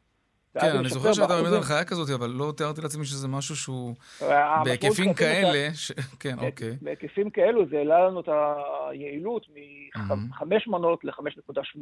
[0.61, 3.95] כן, אני זוכר שהייתה באמת הנחיה כזאת, אבל לא תיארתי לעצמי שזה משהו שהוא
[4.63, 5.69] בהיקפים כאלה.
[6.19, 6.77] כן, אוקיי.
[6.81, 8.29] בהיקפים כאלו זה העלה לנו את
[8.89, 9.47] היעילות
[9.95, 11.79] מחמש מנות ל-5.8.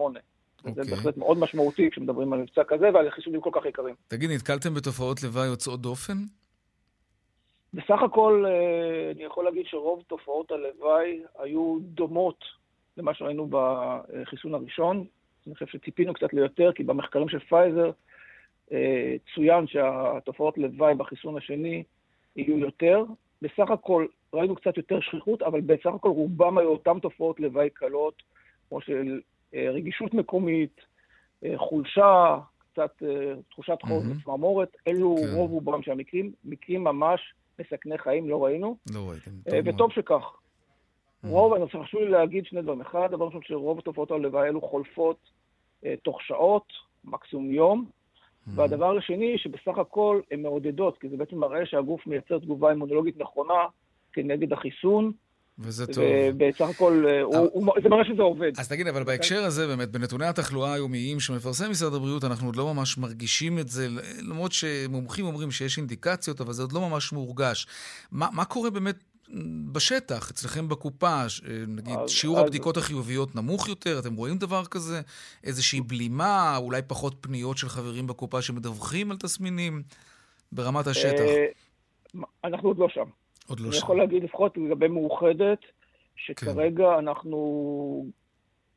[0.63, 0.83] זה אוקיי.
[0.83, 3.95] בהחלט מאוד משמעותי כשמדברים על מבצע כזה ועל חיסונים כל כך יקרים.
[4.07, 6.17] תגיד, נתקלתם בתופעות לוואי יוצאות דופן?
[7.73, 12.37] בסך הכל, אה, אני יכול להגיד שרוב תופעות הלוואי היו דומות
[12.97, 15.05] למה שראינו בחיסון הראשון.
[15.47, 17.91] אני חושב שציפינו קצת ליותר, כי במחקרים של פייזר אה,
[19.35, 21.83] צוין שהתופעות לוואי בחיסון השני
[22.35, 23.03] יהיו יותר.
[23.41, 28.23] בסך הכל ראינו קצת יותר שכיחות, אבל בסך הכל רובם היו אותן תופעות לוואי קלות,
[28.69, 29.21] כמו של
[29.55, 30.81] אה, רגישות מקומית,
[31.55, 32.37] חולשה,
[32.73, 33.03] קצת
[33.49, 34.77] תחושת חוז וצמרמורת.
[34.87, 35.35] אלו כן.
[35.35, 38.77] רוב רובם של המקרים, מקרים ממש מסכני חיים לא ראינו.
[38.93, 39.31] לא ראיתם.
[39.31, 39.91] אה, טוב וטוב.
[39.91, 40.37] שכך.
[41.23, 42.81] רוב, אני חשוב לי להגיד שני דברים.
[42.81, 45.17] אחד, הדבר ראשון שרוב התופעות הלוואי האלו חולפות
[45.85, 46.65] אה, תוך שעות,
[47.03, 47.85] מקסימום יום.
[48.47, 53.53] והדבר השני, שבסך הכל הן מעודדות, כי זה בעצם מראה שהגוף מייצר תגובה אימונולוגית נכונה
[54.13, 55.11] כנגד החיסון.
[55.59, 56.03] וזה טוב.
[56.07, 58.51] ובסך הכל, אה, הוא- הוא- זה מראה שזה עובד.
[58.59, 62.73] אז תגיד, אבל בהקשר הזה, באמת, בנתוני התחלואה היומיים שמפרסם משרד הבריאות, אנחנו עוד לא
[62.73, 63.87] ממש מרגישים את זה,
[64.21, 67.67] למרות שמומחים אומרים שיש אינדיקציות, אבל זה עוד לא ממש מורגש.
[68.11, 68.95] מה, מה קורה באמת
[69.71, 71.29] בשטח, אצלכם בקופה?
[71.29, 73.99] ש- נגיד, אז- שיעור אז- הבדיקות החיוביות נמוך יותר?
[73.99, 75.01] אתם רואים דבר כזה?
[75.43, 76.57] איזושהי בלימה?
[76.57, 79.83] אולי פחות פניות של חברים בקופה שמדווחים על תסמינים?
[80.51, 81.19] ברמת השטח.
[81.19, 81.45] אה,
[82.43, 83.05] אנחנו עוד לא שם.
[83.47, 83.77] עוד לא אני שם.
[83.83, 85.59] יכול להגיד לפחות לגבי מאוחדת,
[86.15, 88.05] שכרגע אנחנו,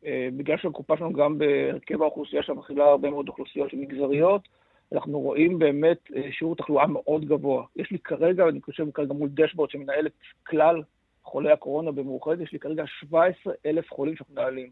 [0.07, 4.49] אה, בגלל שהקופה שלנו גם בהרכב האוכלוסייה שם מכילה הרבה מאוד אוכלוסיות מגזריות,
[4.93, 7.65] אנחנו רואים באמת אה, שיעור תחלואה מאוד גבוה.
[7.77, 10.13] יש לי כרגע, אני חושב כרגע מול דשבורד שמנהל את
[10.47, 10.83] כלל
[11.25, 14.71] חולי הקורונה במאוחדת, יש לי כרגע 17 אלף חולים שאנחנו מנהלים.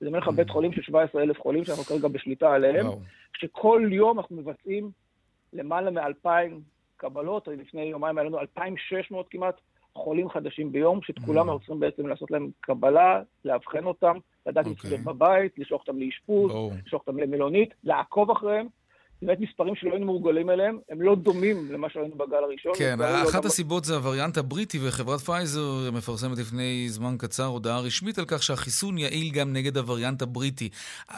[0.00, 2.86] זה אומר לך בית חולים של 17 אלף חולים שאנחנו כרגע בשליטה עליהם.
[3.36, 4.90] שכל יום אנחנו מבצעים
[5.52, 6.28] למעלה מ-2,000
[6.96, 9.60] קבלות, לפני יומיים היה לנו 2,600 כמעט
[9.94, 14.70] חולים חדשים ביום, שאת כולם אנחנו צריכים בעצם לעשות להם קבלה, לאבחן אותם, לדעת אם
[14.70, 14.82] אוקיי.
[14.82, 16.52] צריך להיות בבית, לשלוח אותם לאשפוז.
[16.86, 18.66] לשלוח אותם למלונית, לעקוב אחריהם.
[19.22, 22.72] באמת מספרים שלא היינו מורגלים אליהם, הם לא דומים למה שראינו בגל הראשון.
[22.78, 25.60] כן, לא אחת גם- הסיבות זה הווריאנט הבריטי, וחברת פייזר
[25.92, 30.68] מפרסמת לפני זמן קצר הודעה רשמית על כך שהחיסון יעיל גם נגד הווריאנט הבריטי.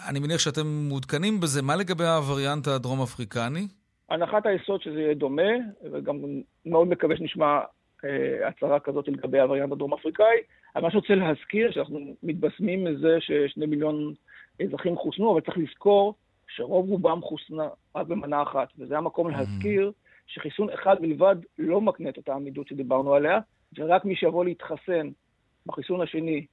[0.09, 1.63] אני מניח שאתם מעודכנים בזה.
[1.63, 3.67] מה לגבי הווריאנט הדרום-אפריקני?
[4.11, 5.53] הנחת היסוד שזה יהיה דומה,
[5.93, 6.17] וגם
[6.67, 7.59] מאוד מקווה שנשמע
[8.05, 10.37] אה, הצהרה כזאת לגבי הווריאנט הדרום-אפריקאי.
[10.77, 14.15] אבל מה שרוצה להזכיר, שאנחנו מתבשמים מזה ששני מיליון
[14.63, 16.15] אזרחים חוסנו, אבל צריך לזכור
[16.49, 19.93] שרוב רובם חוסנה רק במנה אחת, וזה המקום להזכיר
[20.27, 23.39] שחיסון אחד בלבד לא מקנה את אותה עמידות שדיברנו עליה,
[23.79, 25.11] ורק מי שיבוא להתחסן
[25.67, 26.47] בחיסון השני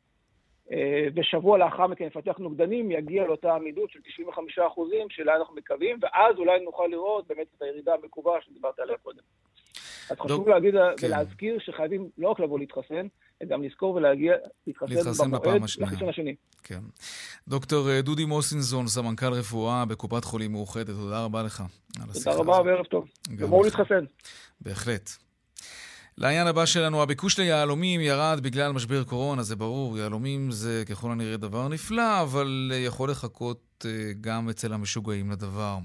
[0.72, 5.98] אה, ושבוע לאחר מכן יפתח נוגדנים, יגיע לאותה עמידות של 95 אחוזים, שלה אנחנו מקווים,
[6.02, 9.22] ואז אולי נוכל לראות באמת את הירידה המקווה שדיברת עליה קודם.
[10.10, 11.08] אז חשוב להגיד כן.
[11.08, 13.08] ולהזכיר שחייבים לא רק לבוא להתחסן,
[13.44, 14.34] גם לזכור ולהגיע
[14.68, 15.62] להתחסן במועד.
[15.78, 16.36] לחיסון השני.
[16.64, 16.80] כן.
[17.48, 21.64] דוקטור אה, דודי מוסינזון, סמנכ"ל רפואה בקופת חולים מאוחדת, תודה רבה לך
[22.14, 22.52] תודה רבה.
[22.52, 23.06] וערב טוב.
[23.30, 23.64] גם גמור.
[23.64, 24.06] להתחסן.
[24.62, 25.10] בהחלט.
[26.18, 31.38] לעניין הבא שלנו, הביקוש ליהלומים ירד בגלל משבר קורונה, זה ברור, יהלומים זה ככל הנראה
[31.38, 35.78] דבר נפלא, אבל אה, יכול לחכות אה, גם אצל המשוגעים לדבר.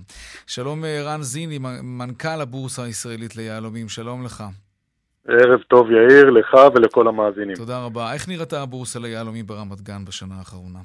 [0.46, 4.44] שלום רן זיני, מנכ"ל הבורסה הישראלית ליהלומים, שלום לך.
[5.30, 7.56] ערב טוב יאיר, לך ולכל המאזינים.
[7.56, 8.12] תודה רבה.
[8.14, 10.78] איך נראתה הבורסה ליהלומים ברמת גן בשנה האחרונה?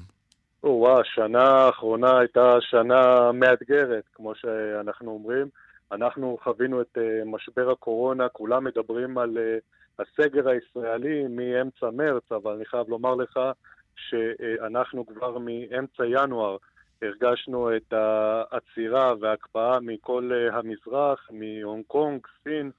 [0.64, 5.46] או-אה, השנה האחרונה הייתה שנה מאתגרת, כמו שאנחנו אומרים.
[5.92, 9.58] אנחנו חווינו את אה, משבר הקורונה, כולם מדברים על אה,
[9.98, 13.40] הסגר הישראלי מאמצע מרץ, אבל אני חייב לומר לך
[13.96, 16.56] שאנחנו כבר מאמצע ינואר
[17.02, 22.70] הרגשנו את העצירה וההקפאה מכל אה, המזרח, מהונג קונג, סין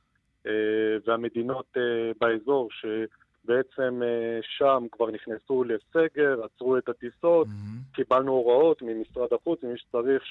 [1.07, 1.81] והמדינות אה,
[2.21, 7.47] באזור, שבעצם אה, שם כבר נכנסו לסגר, עצרו את הטיסות,
[7.93, 10.23] קיבלנו הוראות ממשרד החוץ, ממי שצריך,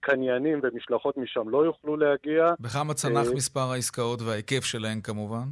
[0.00, 2.54] קניינים ומשלחות משם לא יוכלו להגיע.
[2.60, 5.44] בכמה צנח מספר העסקאות וההיקף שלהן כמובן?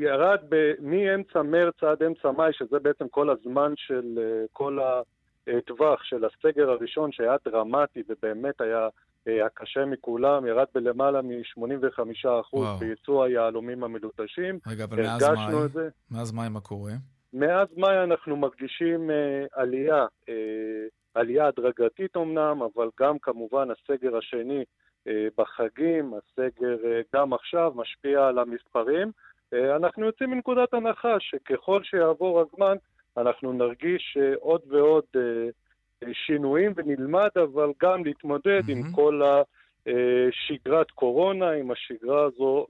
[0.00, 4.18] ירד ב- מאמצע מרץ עד אמצע מאי, שזה בעצם כל הזמן של
[4.52, 4.78] כל
[5.46, 8.88] הטווח של הסגר הראשון, שהיה דרמטי ובאמת היה
[9.26, 14.58] הקשה מכולם, ירד בלמעלה מ-85% בייצוא היהלומים המלוטשים.
[14.68, 15.68] רגע, אבל מאז מאי?
[15.68, 15.88] זה.
[16.10, 16.92] מאז מאי מה קורה?
[17.32, 19.10] מאז מאי אנחנו מרגישים
[19.52, 20.06] עלייה,
[21.14, 24.64] עלייה הדרגתית אמנם, אבל גם כמובן הסגר השני
[25.38, 26.76] בחגים, הסגר
[27.14, 29.12] גם עכשיו משפיע על המספרים.
[29.76, 32.76] אנחנו יוצאים מנקודת הנחה שככל שיעבור הזמן,
[33.16, 35.04] אנחנו נרגיש עוד ועוד
[36.12, 38.72] שינויים ונלמד, אבל גם להתמודד mm-hmm.
[38.72, 39.20] עם כל
[39.86, 42.66] השגרת קורונה, עם השגרה הזו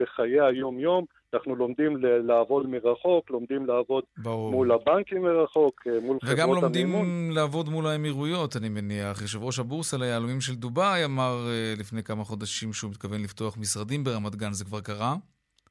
[0.00, 1.04] בחיי היום-יום.
[1.34, 4.50] אנחנו לומדים לעבוד מרחוק, לומדים לעבוד ברור.
[4.50, 6.58] מול הבנקים מרחוק, מול חברות המימון.
[6.58, 7.30] וגם לומדים.
[7.34, 9.22] לעבוד מול האמירויות, אני מניח.
[9.22, 11.36] יושב ראש הבורסה ליהלומים של דובאי אמר
[11.78, 15.14] לפני כמה חודשים שהוא מתכוון לפתוח משרדים ברמת גן, זה כבר קרה?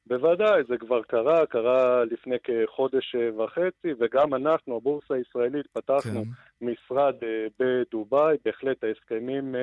[0.06, 6.66] בוודאי, זה כבר קרה, קרה לפני כחודש וחצי, וגם אנחנו, הבורסה הישראלית, פתחנו כן.
[6.66, 7.14] משרד
[7.58, 9.54] בדובאי, בהחלט ההסכמים,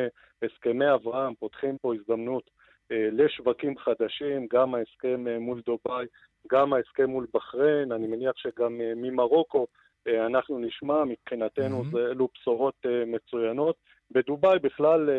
[0.43, 2.49] הסכמי אברהם פותחים פה הזדמנות
[2.91, 6.05] לשווקים חדשים, גם ההסכם מול דובאי,
[6.51, 9.67] גם ההסכם מול בחריין, אני מניח שגם ממרוקו
[10.07, 11.97] אנחנו נשמע, מבחינתנו mm-hmm.
[11.97, 13.75] אלו בשורות מצוינות.
[14.11, 15.09] בדובאי בכלל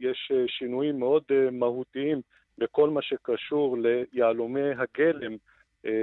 [0.00, 1.22] יש שינויים מאוד
[1.52, 2.20] מהותיים
[2.58, 5.36] בכל מה שקשור ליהלומי הגלם,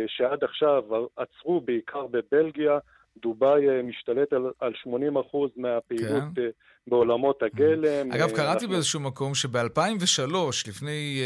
[0.07, 0.83] שעד עכשיו
[1.15, 2.77] עצרו בעיקר בבלגיה.
[3.21, 4.89] דובאי משתלט על, על 80%
[5.55, 6.41] מהפעילות כן.
[6.87, 8.11] בעולמות הגלם.
[8.11, 8.69] אגב, קראתי אנחנו...
[8.69, 10.35] באיזשהו מקום שב-2003,
[10.67, 11.21] לפני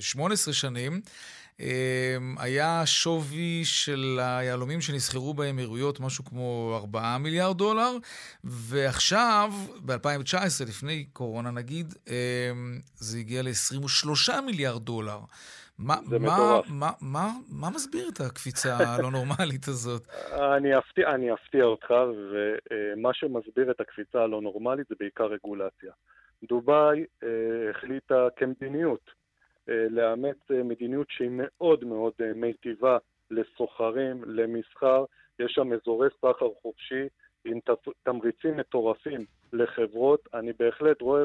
[0.00, 1.00] 18 שנים,
[2.38, 7.90] היה שווי של היהלומים שנסחרו באמירויות משהו כמו 4 מיליארד דולר,
[8.44, 9.50] ועכשיו,
[9.86, 11.94] ב-2019, לפני קורונה נגיד,
[12.94, 15.18] זה הגיע ל-23 מיליארד דולר.
[15.78, 20.08] מה, מה, מה, מה, מה מסביר את הקפיצה הלא נורמלית הזאת?
[20.56, 21.90] אני אפתיע, אני אפתיע אותך,
[22.30, 25.92] ומה שמסביר את הקפיצה הלא נורמלית זה בעיקר רגולציה.
[26.48, 27.04] דובאי
[27.70, 29.19] החליטה כמדיניות
[29.70, 32.98] לאמץ מדיניות שהיא מאוד מאוד מיטיבה
[33.30, 35.04] לסוחרים, למסחר.
[35.38, 37.08] יש שם אזורי סחר חופשי
[37.44, 37.58] עם
[38.02, 40.28] תמריצים מטורפים לחברות.
[40.34, 41.24] אני בהחלט רואה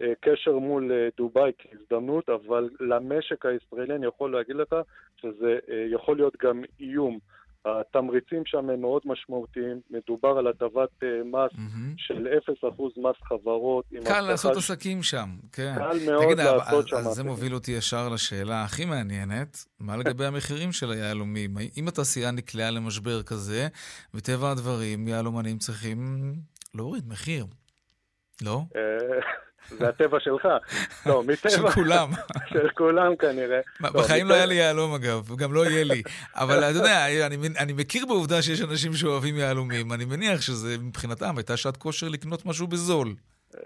[0.00, 4.76] בקשר מול דובאי כהזדמנות, אבל למשק הישראלי אני יכול להגיד לך
[5.16, 7.18] שזה יכול להיות גם איום.
[7.64, 11.94] התמריצים שם הם מאוד משמעותיים, מדובר על הטבת מס mm-hmm.
[11.96, 12.26] של
[12.64, 13.84] 0% מס חברות.
[14.04, 14.56] קל לעשות ש...
[14.56, 15.74] עסקים שם, כן.
[15.78, 16.96] קל מאוד תגיד, לעשות שם.
[16.96, 21.56] אז זה מוביל אותי ישר לשאלה הכי מעניינת, מה לגבי המחירים של היהלומים?
[21.76, 23.68] אם התעשייה נקלעה למשבר כזה,
[24.14, 26.32] וטבע הדברים, יהלומנים צריכים
[26.74, 27.46] להוריד מחיר,
[28.42, 28.62] לא?
[29.68, 30.48] זה הטבע שלך.
[31.06, 31.50] לא, מטבע...
[31.50, 32.08] של כולם.
[32.52, 33.60] של כולם כנראה.
[33.80, 36.02] לא, בחיים לא היה לי יהלום אגב, וגם לא יהיה לי.
[36.34, 39.92] אבל אתה יודע, אני, אני מכיר בעובדה שיש אנשים שאוהבים יהלומים.
[39.92, 43.08] אני מניח שזה מבחינתם הייתה שעת כושר לקנות משהו בזול.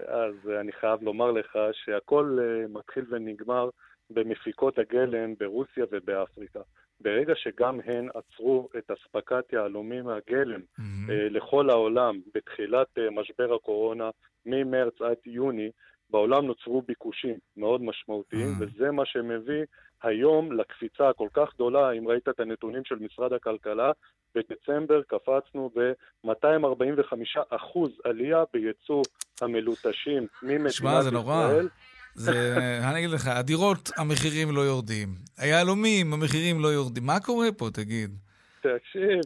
[0.07, 2.37] אז אני חייב לומר לך שהכל
[2.69, 3.69] מתחיל ונגמר
[4.09, 6.59] במפיקות הגלם ברוסיה ובאפריקה.
[7.01, 11.11] ברגע שגם הן עצרו את אספקת יהלומים מהגלם mm-hmm.
[11.29, 14.09] לכל העולם בתחילת משבר הקורונה,
[14.45, 15.71] ממרץ עד יוני,
[16.13, 18.63] בעולם נוצרו ביקושים מאוד משמעותיים, mm.
[18.63, 19.63] וזה מה שמביא
[20.03, 21.91] היום לקפיצה הכל כך גדולה.
[21.91, 23.91] אם ראית את הנתונים של משרד הכלכלה,
[24.35, 29.01] בדצמבר קפצנו ב-245% עלייה בייצוא
[29.41, 31.47] המלוטשים ממדינת שמה, זה נורא.
[32.15, 32.57] זה,
[32.89, 35.09] אני אגיד לך, הדירות, המחירים לא יורדים.
[35.37, 37.05] היהלומים, המחירים לא יורדים.
[37.05, 38.11] מה קורה פה, תגיד?
[38.59, 39.21] תקשיב,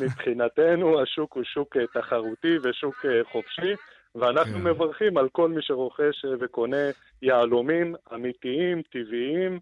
[0.00, 3.74] מבחינתנו השוק הוא שוק תחרותי ושוק חופשי.
[4.20, 4.62] ואנחנו כן.
[4.62, 6.90] מברכים על כל מי שרוכש וקונה
[7.22, 9.60] יהלומים אמיתיים, טבעיים,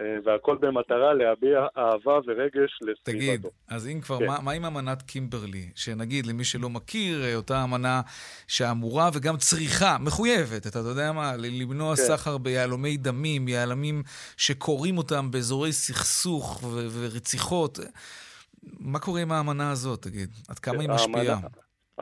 [0.00, 3.02] אה, והכל במטרה להביע אהבה ורגש לסביבתו.
[3.04, 4.26] תגיד, אז אם כבר, כן.
[4.26, 5.70] מה, מה עם אמנת קימברלי?
[5.74, 8.00] שנגיד, למי שלא מכיר, אה, אותה אמנה
[8.48, 12.02] שאמורה וגם צריכה, מחויבת, אתה יודע מה, למנוע כן.
[12.02, 14.02] סחר ביהלומי דמים, יהלמים
[14.36, 17.78] שקוראים אותם באזורי סכסוך ורציחות.
[18.80, 20.30] מה קורה עם האמנה הזאת, תגיד?
[20.48, 21.38] עד כמה היא משפיעה?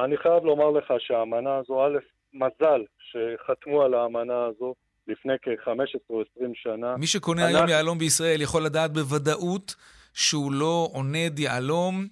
[0.04, 1.98] אני חייב לומר לך שהאמנה הזו, א',
[2.34, 4.74] מזל שחתמו על האמנה הזו
[5.08, 6.96] לפני כ-15 או 20 שנה.
[6.96, 7.56] מי שקונה אנחנו...
[7.58, 9.74] היום יהלום בישראל יכול לדעת בוודאות
[10.14, 12.06] שהוא לא עונד יהלום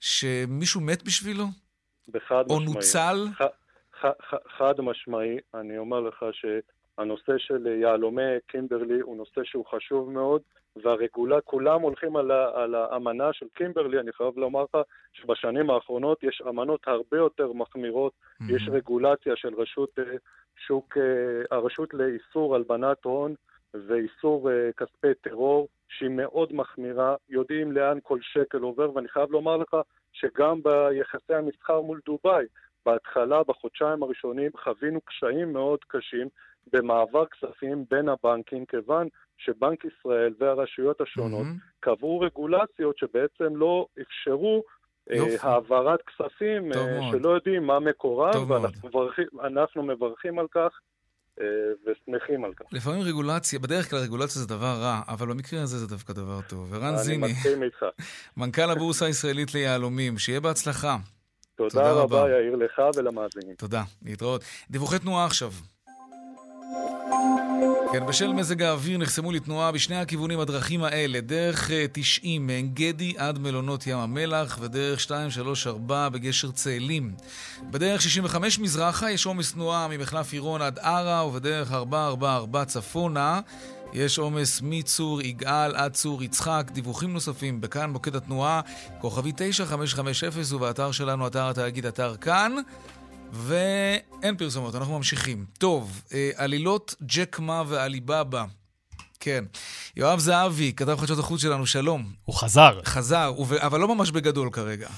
[0.00, 1.44] שמישהו מת בשבילו?
[2.08, 2.74] בחד או משמעי.
[2.74, 3.26] נוצל?
[3.34, 3.42] ח,
[4.00, 6.24] ח, ח, חד משמעי, אני אומר לך
[6.98, 10.42] הנושא של יהלומי קימברלי הוא נושא שהוא חשוב מאוד,
[10.76, 14.80] והרגולה, כולם הולכים על, ה, על האמנה של קימברלי, אני חייב לומר לך
[15.12, 18.52] שבשנים האחרונות יש אמנות הרבה יותר מחמירות, mm-hmm.
[18.54, 19.98] יש רגולציה של רשות
[20.56, 20.96] שוק,
[21.50, 23.34] הרשות לאיסור הלבנת הון
[23.74, 29.76] ואיסור כספי טרור, שהיא מאוד מחמירה, יודעים לאן כל שקל עובר, ואני חייב לומר לך
[30.12, 32.46] שגם ביחסי המסחר מול דובאי,
[32.86, 36.28] בהתחלה, בחודשיים הראשונים, חווינו קשיים מאוד קשים
[36.72, 39.08] במעבר כספים בין הבנקים, כיוון
[39.38, 41.80] שבנק ישראל והרשויות השונות mm-hmm.
[41.80, 44.62] קבעו רגולציות שבעצם לא אפשרו
[45.10, 45.46] אה, יופי.
[45.46, 49.26] העברת כספים אה, שלא יודעים מה מקורם, ואנחנו מברכים,
[49.90, 50.80] מברכים על כך.
[51.40, 51.46] אה,
[51.86, 52.64] ושמחים על כך.
[52.72, 56.74] לפעמים רגולציה, בדרך כלל רגולציה זה דבר רע, אבל במקרה הזה זה דווקא דבר טוב.
[56.74, 57.84] ערן זיני, אני מסכים איתך.
[58.36, 60.96] מנכ"ל הבורסה הישראלית ליהלומים, שיהיה בהצלחה.
[61.54, 63.54] תודה, תודה רבה, יאיר, לך ולמאזינים.
[63.54, 64.44] תודה, להתראות.
[64.70, 65.50] דיווחי תנועה עכשיו.
[67.92, 73.38] כן, בשל מזג האוויר נחסמו לתנועה בשני הכיוונים הדרכים האלה, דרך 90 מעין גדי עד
[73.38, 77.14] מלונות ים המלח ודרך 234 בגשר צאלים.
[77.70, 83.40] בדרך 65 מזרחה יש עומס תנועה ממחלף עירון עד ערה ובדרך 444 צפונה
[83.92, 86.70] יש עומס מצור יגאל עד צור יצחק.
[86.72, 88.60] דיווחים נוספים בכאן מוקד התנועה,
[89.00, 92.56] כוכבי 9550 ובאתר שלנו, אתר התאגיד, אתר כאן.
[93.32, 95.44] ואין פרסומות, אנחנו ממשיכים.
[95.58, 98.44] טוב, אה, עלילות ג'ק מה ועליבאבא.
[99.20, 99.44] כן.
[99.96, 102.12] יואב זהבי, כתב חדשות החוץ שלנו, שלום.
[102.24, 102.80] הוא חזר.
[102.84, 104.88] חזר, אבל לא ממש בגדול כרגע.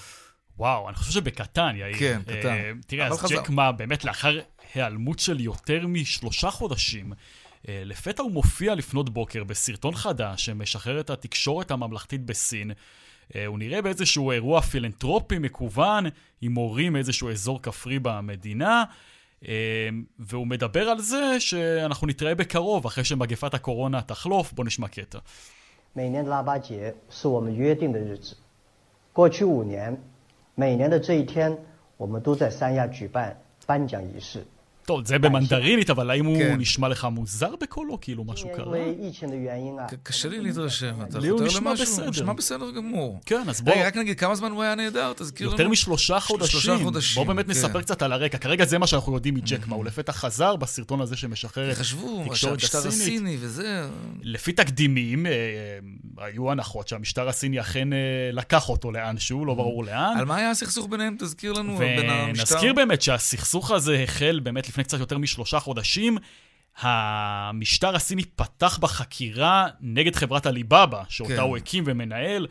[0.59, 1.99] וואו, אני חושב שבקטן, יאיר.
[1.99, 2.81] כן, uh, קטן.
[2.87, 3.35] תראה, אז חזר.
[3.35, 4.41] ג'ק מה, באמת לאחר
[4.75, 11.11] היעלמות של יותר משלושה חודשים, uh, לפתע הוא מופיע לפנות בוקר בסרטון חדש שמשחרר את
[11.11, 12.71] התקשורת הממלכתית בסין.
[13.36, 16.06] אה, הוא נראה באיזשהו אירוע פילנטרופי מקוון
[16.42, 18.84] עם הורים מאיזשהו אזור כפרי במדינה.
[19.48, 19.90] אה,
[20.20, 24.54] והוא מדבר על זה שאנחנו נתראה בקרוב, אחרי שמגפת הקורונה תחלוף.
[24.54, 25.20] בוא נשמע קטע.
[25.96, 28.36] 每年的腊八节是我们约定的日子。
[29.12, 29.98] 过去五年，
[30.56, 31.58] 每年的这一天，
[31.98, 34.46] 我们都在三亚举办颁奖仪式。
[34.85, 36.57] טוב, זה במנדרינית, אבל האם הוא כן.
[36.59, 38.01] נשמע לך מוזר בקולו?
[38.01, 38.77] כאילו משהו קרה?
[40.03, 40.95] קשה לי להתרשם.
[41.21, 42.05] לי הוא נשמע בסדר.
[42.05, 43.21] הוא נשמע בסדר גמור.
[43.27, 43.75] כן, אז בוא...
[43.87, 45.13] רק נגיד, כמה זמן הוא היה נהדר?
[45.17, 45.57] תזכיר לנו.
[45.57, 46.61] יותר משלושה חודשים.
[46.61, 47.15] שלושה חודשים.
[47.15, 47.51] בוא באמת כן.
[47.51, 48.39] נספר קצת על הרקע.
[48.39, 49.77] כרגע זה מה שאנחנו יודעים מג'קמה.
[49.77, 51.77] הוא לפתע חזר בסרטון הזה שמשחרר את
[52.29, 52.87] תקשורת הסינית.
[52.87, 53.89] הסיני וזה...
[54.23, 55.33] לפי תקדימים, אה,
[56.19, 57.99] היו הנחות שהמשטר הסיני אכן אה,
[58.33, 60.17] לקח אותו לאנשהו, לא ברור לאן.
[60.19, 61.17] על מה היה הסכסוך ביניהם?
[61.19, 61.79] תזכיר לנו.
[61.79, 66.19] ונזכיר באמת שהסכסוך הזה החל באמת לפני קצת יותר משלושה חודשים.
[66.79, 71.41] המשטר הסיני פתח בחקירה נגד חברת עליבאבא, שאותה כן.
[71.41, 72.47] הוא הקים ומנהל,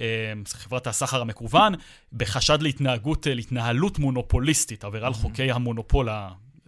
[0.00, 1.74] אה, חברת הסחר המקוון,
[2.12, 5.16] בחשד להתנהגות, אה, להתנהלות מונופוליסטית, עבירה על mm-hmm.
[5.16, 6.08] חוקי המונופול,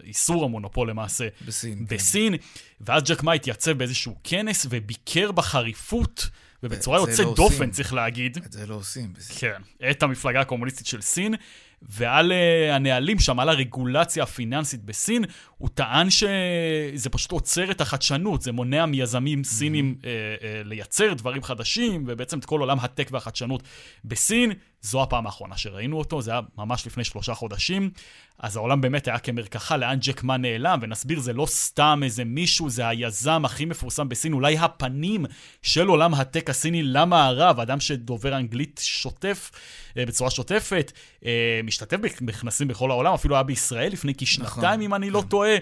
[0.03, 1.27] איסור המונופול למעשה.
[1.45, 1.85] בסין.
[1.89, 1.95] כן.
[1.95, 2.37] בסין.
[2.37, 2.43] כן.
[2.81, 6.29] ואז ג'ק מה התייצב באיזשהו כנס וביקר בחריפות.
[6.63, 7.71] ובצורה יוצאת לא דופן, עושים.
[7.71, 8.37] צריך להגיד.
[8.45, 9.13] את זה לא עושים.
[9.13, 9.35] בסין.
[9.39, 11.35] כן, את המפלגה הקומוניסטית של סין,
[11.81, 15.25] ועל uh, הנהלים שם, על הרגולציה הפיננסית בסין,
[15.57, 21.43] הוא טען שזה פשוט עוצר את החדשנות, זה מונע מיזמים סינים uh, uh, לייצר דברים
[21.43, 23.63] חדשים, ובעצם את כל עולם הטק והחדשנות
[24.05, 24.51] בסין.
[24.81, 27.89] זו הפעם האחרונה שראינו אותו, זה היה ממש לפני שלושה חודשים.
[28.39, 32.69] אז העולם באמת היה כמרקחה, לאן ג'ק מה נעלם, ונסביר, זה לא סתם איזה מישהו,
[32.69, 35.25] זה היזם הכי מפורסם בסין, אולי הפנים
[35.61, 39.51] של עולם הטק הסיני למערב, אדם שדובר אנגלית שוטף,
[40.05, 40.91] בצורה שוטפת,
[41.25, 45.27] אה, משתתף בכנסים בכל העולם, אפילו היה בישראל לפני כשנתיים, נכון, אם אני לא כן.
[45.27, 45.55] טועה.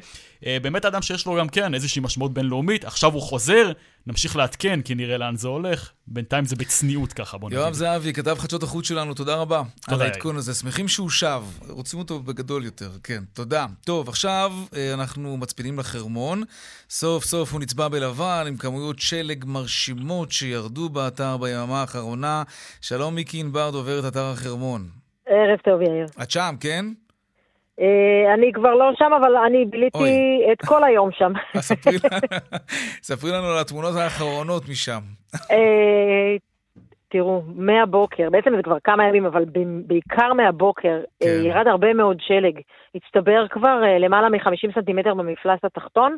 [0.46, 3.72] אה, באמת אדם שיש לו גם כן איזושהי משמעות בינלאומית, עכשיו הוא חוזר,
[4.08, 5.92] נמשיך לעדכן, כי נראה לאן זה הולך.
[6.08, 7.60] בינתיים זה בצניעות ככה, בוא נגיד.
[7.60, 9.62] יואב זהבי, כתב חדשות החוץ שלנו, תודה רבה.
[9.82, 10.04] תודה.
[10.04, 10.54] על העדכון הזה.
[10.54, 13.66] שמחים שהוא שב, רוצים אותו בגדול יותר, כן, תודה.
[13.86, 16.44] טוב, עכשיו אה, אנחנו מצפינים לחרמון.
[16.90, 22.44] סוף סוף הוא נצבע בלבן, עם כמויות שלג מרשימות שירדו באתר ביממה האחרונה.
[22.82, 24.90] שלום מיקי ענבר, דוברת אתר החרמון.
[25.28, 26.06] ערב טוב, יאיר.
[26.24, 26.86] את שם, כן?
[27.80, 31.34] אה, אני כבר לא שם, אבל אני ביליתי את כל היום שם.
[33.08, 35.00] ספרי לנו על התמונות האחרונות משם.
[35.52, 36.36] אה,
[37.08, 39.46] תראו, מהבוקר, בעצם זה כבר כמה ימים, אבל
[39.86, 41.46] בעיקר מהבוקר, אה, כן.
[41.46, 42.60] ירד הרבה מאוד שלג.
[42.96, 46.18] הצטבר כבר למעלה מ-50 סנטימטר במפלס התחתון,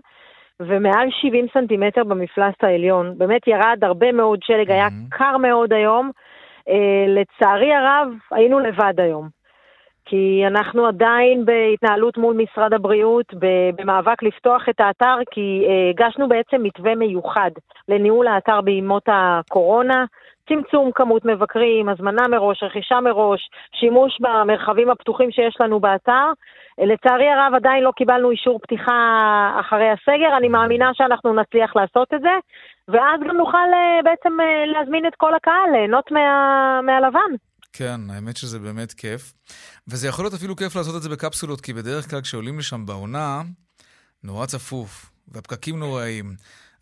[0.60, 3.18] ומעל 70 סנטימטר במפלס העליון.
[3.18, 6.12] באמת ירד הרבה מאוד שלג, היה קר מאוד היום.
[7.08, 9.37] לצערי הרב, היינו לבד היום.
[10.10, 13.34] כי אנחנו עדיין בהתנהלות מול משרד הבריאות,
[13.78, 17.51] במאבק לפתוח את האתר, כי אה, הגשנו בעצם מתווה מיוחד
[17.88, 20.05] לניהול האתר בימות הקורונה,
[20.49, 23.49] צמצום כמות מבקרים, הזמנה מראש, רכישה מראש,
[23.80, 26.32] שימוש במרחבים הפתוחים שיש לנו באתר.
[26.78, 32.22] לצערי הרב עדיין לא קיבלנו אישור פתיחה אחרי הסגר, אני מאמינה שאנחנו נצליח לעשות את
[32.22, 32.36] זה,
[32.88, 37.32] ואז גם נוכל אה, בעצם אה, להזמין את כל הקהל ליהנות מה, מהלבן.
[37.74, 39.34] כן, האמת שזה באמת כיף.
[39.88, 43.41] וזה יכול להיות אפילו כיף לעשות את זה בקפסולות, כי בדרך כלל כשעולים לשם בעונה,
[44.24, 46.26] נורא צפוף, והפקקים נוראים.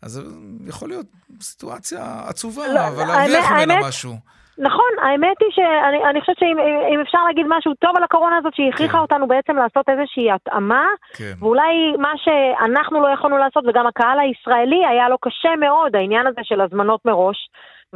[0.02, 0.22] אז זה
[0.68, 1.06] יכול להיות
[1.40, 4.14] סיטואציה עצובה, לא, אבל להרוויח ממנה האמת- משהו.
[4.58, 6.56] נכון, האמת היא שאני אני חושבת שאם
[6.94, 10.86] אם אפשר להגיד משהו טוב על הקורונה הזאת, שהיא הכריחה אותנו בעצם לעשות איזושהי התאמה,
[11.14, 11.32] כן.
[11.38, 16.40] ואולי מה שאנחנו לא יכולנו לעשות, וגם הקהל הישראלי, היה לו קשה מאוד, העניין הזה
[16.42, 17.36] של הזמנות מראש.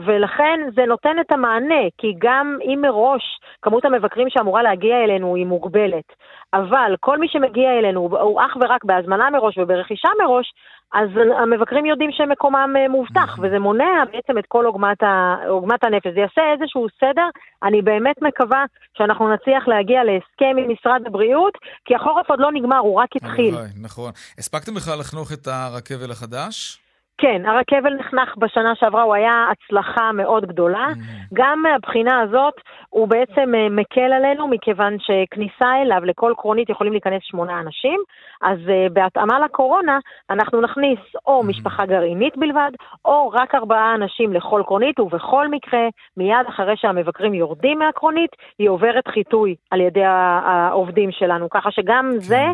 [0.06, 3.22] ולכן זה נותן את המענה, כי גם אם מראש
[3.62, 6.04] כמות המבקרים שאמורה להגיע אלינו היא מוגבלת,
[6.54, 10.52] אבל כל מי שמגיע אלינו הוא- אך ורק בהזמנה מראש וברכישה מראש,
[10.94, 11.08] אז
[11.42, 15.36] המבקרים יודעים שמקומם אה, מובטח, וזה מונע בעצם את כל עוגמת, ה...
[15.48, 16.06] עוגמת הנפש.
[16.14, 17.28] זה יעשה איזשהו סדר.
[17.62, 18.64] אני באמת מקווה
[18.98, 23.54] שאנחנו נצליח להגיע להסכם עם משרד הבריאות, כי החורף עוד לא נגמר, הוא רק התחיל.
[23.82, 24.10] נכון.
[24.38, 26.78] הספקתם בכלל לחנוך את הרכבל החדש?
[27.20, 30.86] כן, הרכבל נחנך בשנה שעברה, הוא היה הצלחה מאוד גדולה.
[31.34, 32.54] גם מהבחינה הזאת,
[32.88, 38.00] הוא בעצם אה, מקל עלינו, מכיוון שכניסה אליו לכל קרונית יכולים להיכנס שמונה אנשים,
[38.42, 39.98] אז אה, בהתאמה לקורונה,
[40.30, 42.70] אנחנו נכניס או משפחה גרעינית בלבד,
[43.04, 49.08] או רק ארבעה אנשים לכל קרונית, ובכל מקרה, מיד אחרי שהמבקרים יורדים מהקרונית, היא עוברת
[49.08, 52.52] חיטוי על ידי העובדים שלנו, ככה שגם זה אה,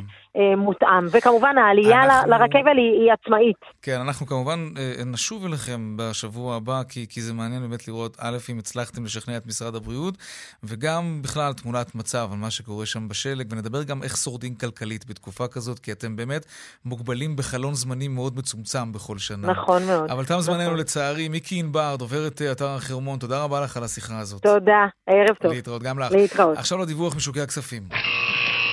[0.57, 1.07] מותאם.
[1.11, 3.57] וכמובן, העלייה אנחנו- לרכבל היא, היא עצמאית.
[3.82, 8.37] כן, אנחנו כמובן אה, נשוב אליכם בשבוע הבא, כי, כי זה מעניין באמת לראות, א',
[8.51, 10.14] אם הצלחתם לשכנע את משרד הבריאות,
[10.62, 15.49] וגם בכלל תמונת מצב על מה שקורה שם בשלג, ונדבר גם איך שורדים כלכלית בתקופה
[15.49, 16.47] כזאת, כי אתם באמת
[16.84, 19.49] מוגבלים בחלון זמנים מאוד מצומצם בכל שנה.
[19.49, 20.11] נכון מאוד.
[20.11, 20.76] אבל תם זמננו נכון.
[20.78, 21.28] לצערי.
[21.28, 24.43] מיקי ענבר, דוברת אה, אתר החרמון, תודה רבה לך על השיחה הזאת.
[24.43, 25.53] תודה, ערב טוב.
[25.53, 26.12] להתראות גם לך.
[26.12, 26.59] להתראות.
[26.59, 27.82] עכשיו לדיווח משוקי הכספים.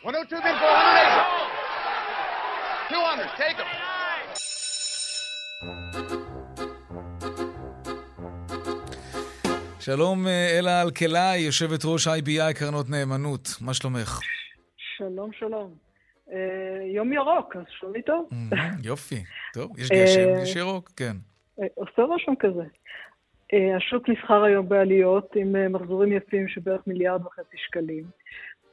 [0.06, 0.42] 102
[9.80, 14.20] שלום אה, אלה אלקלעי, יושבת ראש IBI קרנות נאמנות, מה שלומך?
[14.78, 15.74] שלום, שלום.
[16.32, 16.38] אה,
[16.96, 18.30] יום ירוק, אז שומעי טוב?
[18.90, 19.24] יופי.
[19.54, 21.14] טוב, יש גשם, אה, יש ירוק, כן.
[21.76, 22.64] עושה רושם כזה.
[23.78, 28.04] השוק נסחר היום בעליות עם מחזורים יפים של בערך מיליארד וחצי שקלים.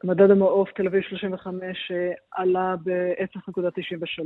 [0.04, 4.22] מדד המעוף תל אביב 35 אה, עלה ב-0.93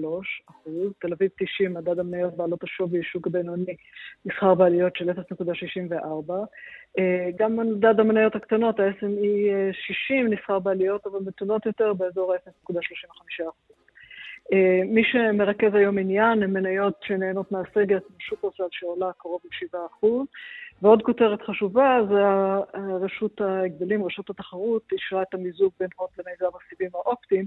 [0.51, 3.77] אחוז, תל אביב 90, מדד המניות בעלות השווי שוק הבינוני,
[4.25, 6.33] נסחר בעליות של 0.64.
[6.99, 13.74] אה, גם מדד המניות הקטנות, ה-SME 60, נסחר בעליות, אבל מתונות יותר באזור ה-0.35 אחוז.
[14.53, 20.07] אה, מי שמרכז היום עניין הם מניות שנהנות מהסגר, כמו שופרסל שעולה קרוב ל-7%.
[20.83, 22.21] ועוד כותרת חשובה, זה
[23.05, 27.47] רשות ההגבלים, רשות התחרות, אישרה את המיזוג בין הוט למיזם הסיבים האופטיים,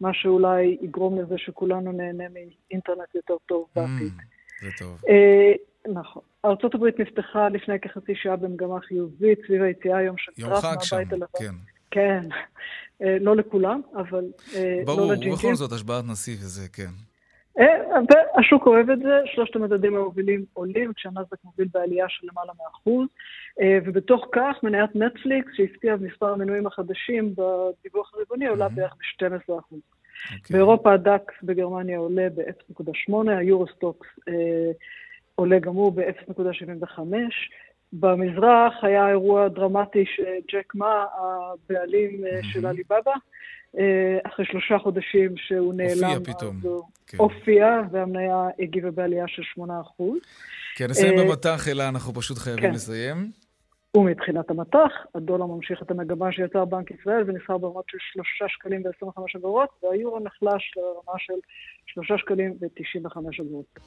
[0.00, 4.12] מה שאולי יגרום לזה שכולנו נהנה מאינטרנט יותר טוב בעתיד.
[4.60, 5.00] זה טוב.
[5.08, 5.52] אה,
[5.92, 6.22] נכון.
[6.44, 10.96] ארה"ב נפתחה לפני כחצי שעה במגמה חיובית סביב היציאה היום של יום טראמפ חג שם,
[10.96, 11.26] מהבית הלבן.
[11.38, 11.54] כן.
[11.90, 12.20] כן.
[13.02, 14.24] אה, לא לכולם, אבל
[14.54, 15.32] אה, לא ברור, לג'ינג'ים.
[15.32, 16.92] ובכל זאת השבעת נשיא וזה, כן.
[17.58, 23.06] אה, והשוק אוהב את זה, שלושת המדדים המובילים עולים, כשהנסדק מוביל בעלייה של למעלה מאחוז,
[23.84, 29.80] ובתוך כך מניית נטפליקס, שהפתיעה במספר המנויים החדשים בדיווח הרבעוני, עולה בערך ב-12 אחוז.
[30.50, 34.70] באירופה הדקס בגרמניה עולה ב-0.8, היורוסטוקס אה,
[35.34, 36.98] עולה גם הוא ב-0.75.
[37.92, 43.12] במזרח היה אירוע דרמטי שג'ק מה, הבעלים אה, של עליבאבא,
[43.78, 46.60] אה, אחרי שלושה חודשים שהוא נעלם, הופיע פתאום.
[47.06, 47.18] כן.
[47.18, 50.02] הופיע, והמניה הגיבה בעלייה של 8%.
[50.76, 52.74] כן, נסיים אה, במטח, אלא אנחנו פשוט חייבים כן.
[52.74, 53.30] לסיים.
[53.96, 59.38] ומבחינת המטח, הדולר ממשיך את המגמה שיצר בנק ישראל ונסחר ברמות של 3 שקלים ו-25
[59.38, 61.34] אגורות, והיורו נחלש לרמה של
[61.86, 63.78] 3 שקלים ו-95 אגורות.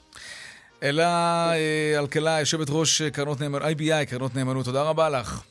[0.83, 5.41] אלה אה, אלקלעי, יושבת ראש קרנות נאמנות, IBI, קרנות נאמנות, תודה רבה לך.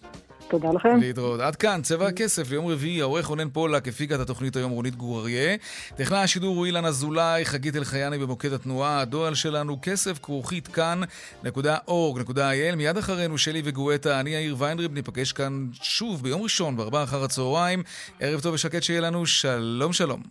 [0.48, 1.00] תודה לכם.
[1.00, 1.40] להתראות.
[1.40, 5.20] עד כאן, צבע הכסף ליום רביעי, העורך רונן פולק הפיקה את התוכנית היום רונית גור
[5.20, 5.56] אריה.
[5.96, 12.76] טכנאי השידור הוא אילן אזולאי, חגית אלחייני במוקד התנועה, הדואל שלנו כסף כרוכית כאן.org.il.
[12.76, 17.82] מיד אחרינו שלי וגואטה, אני יאיר ויינריב, ניפגש כאן שוב ביום ראשון בארבעה אחר הצהריים.
[18.20, 20.22] ערב טוב ושקט שיהיה לנו, שלום שלום.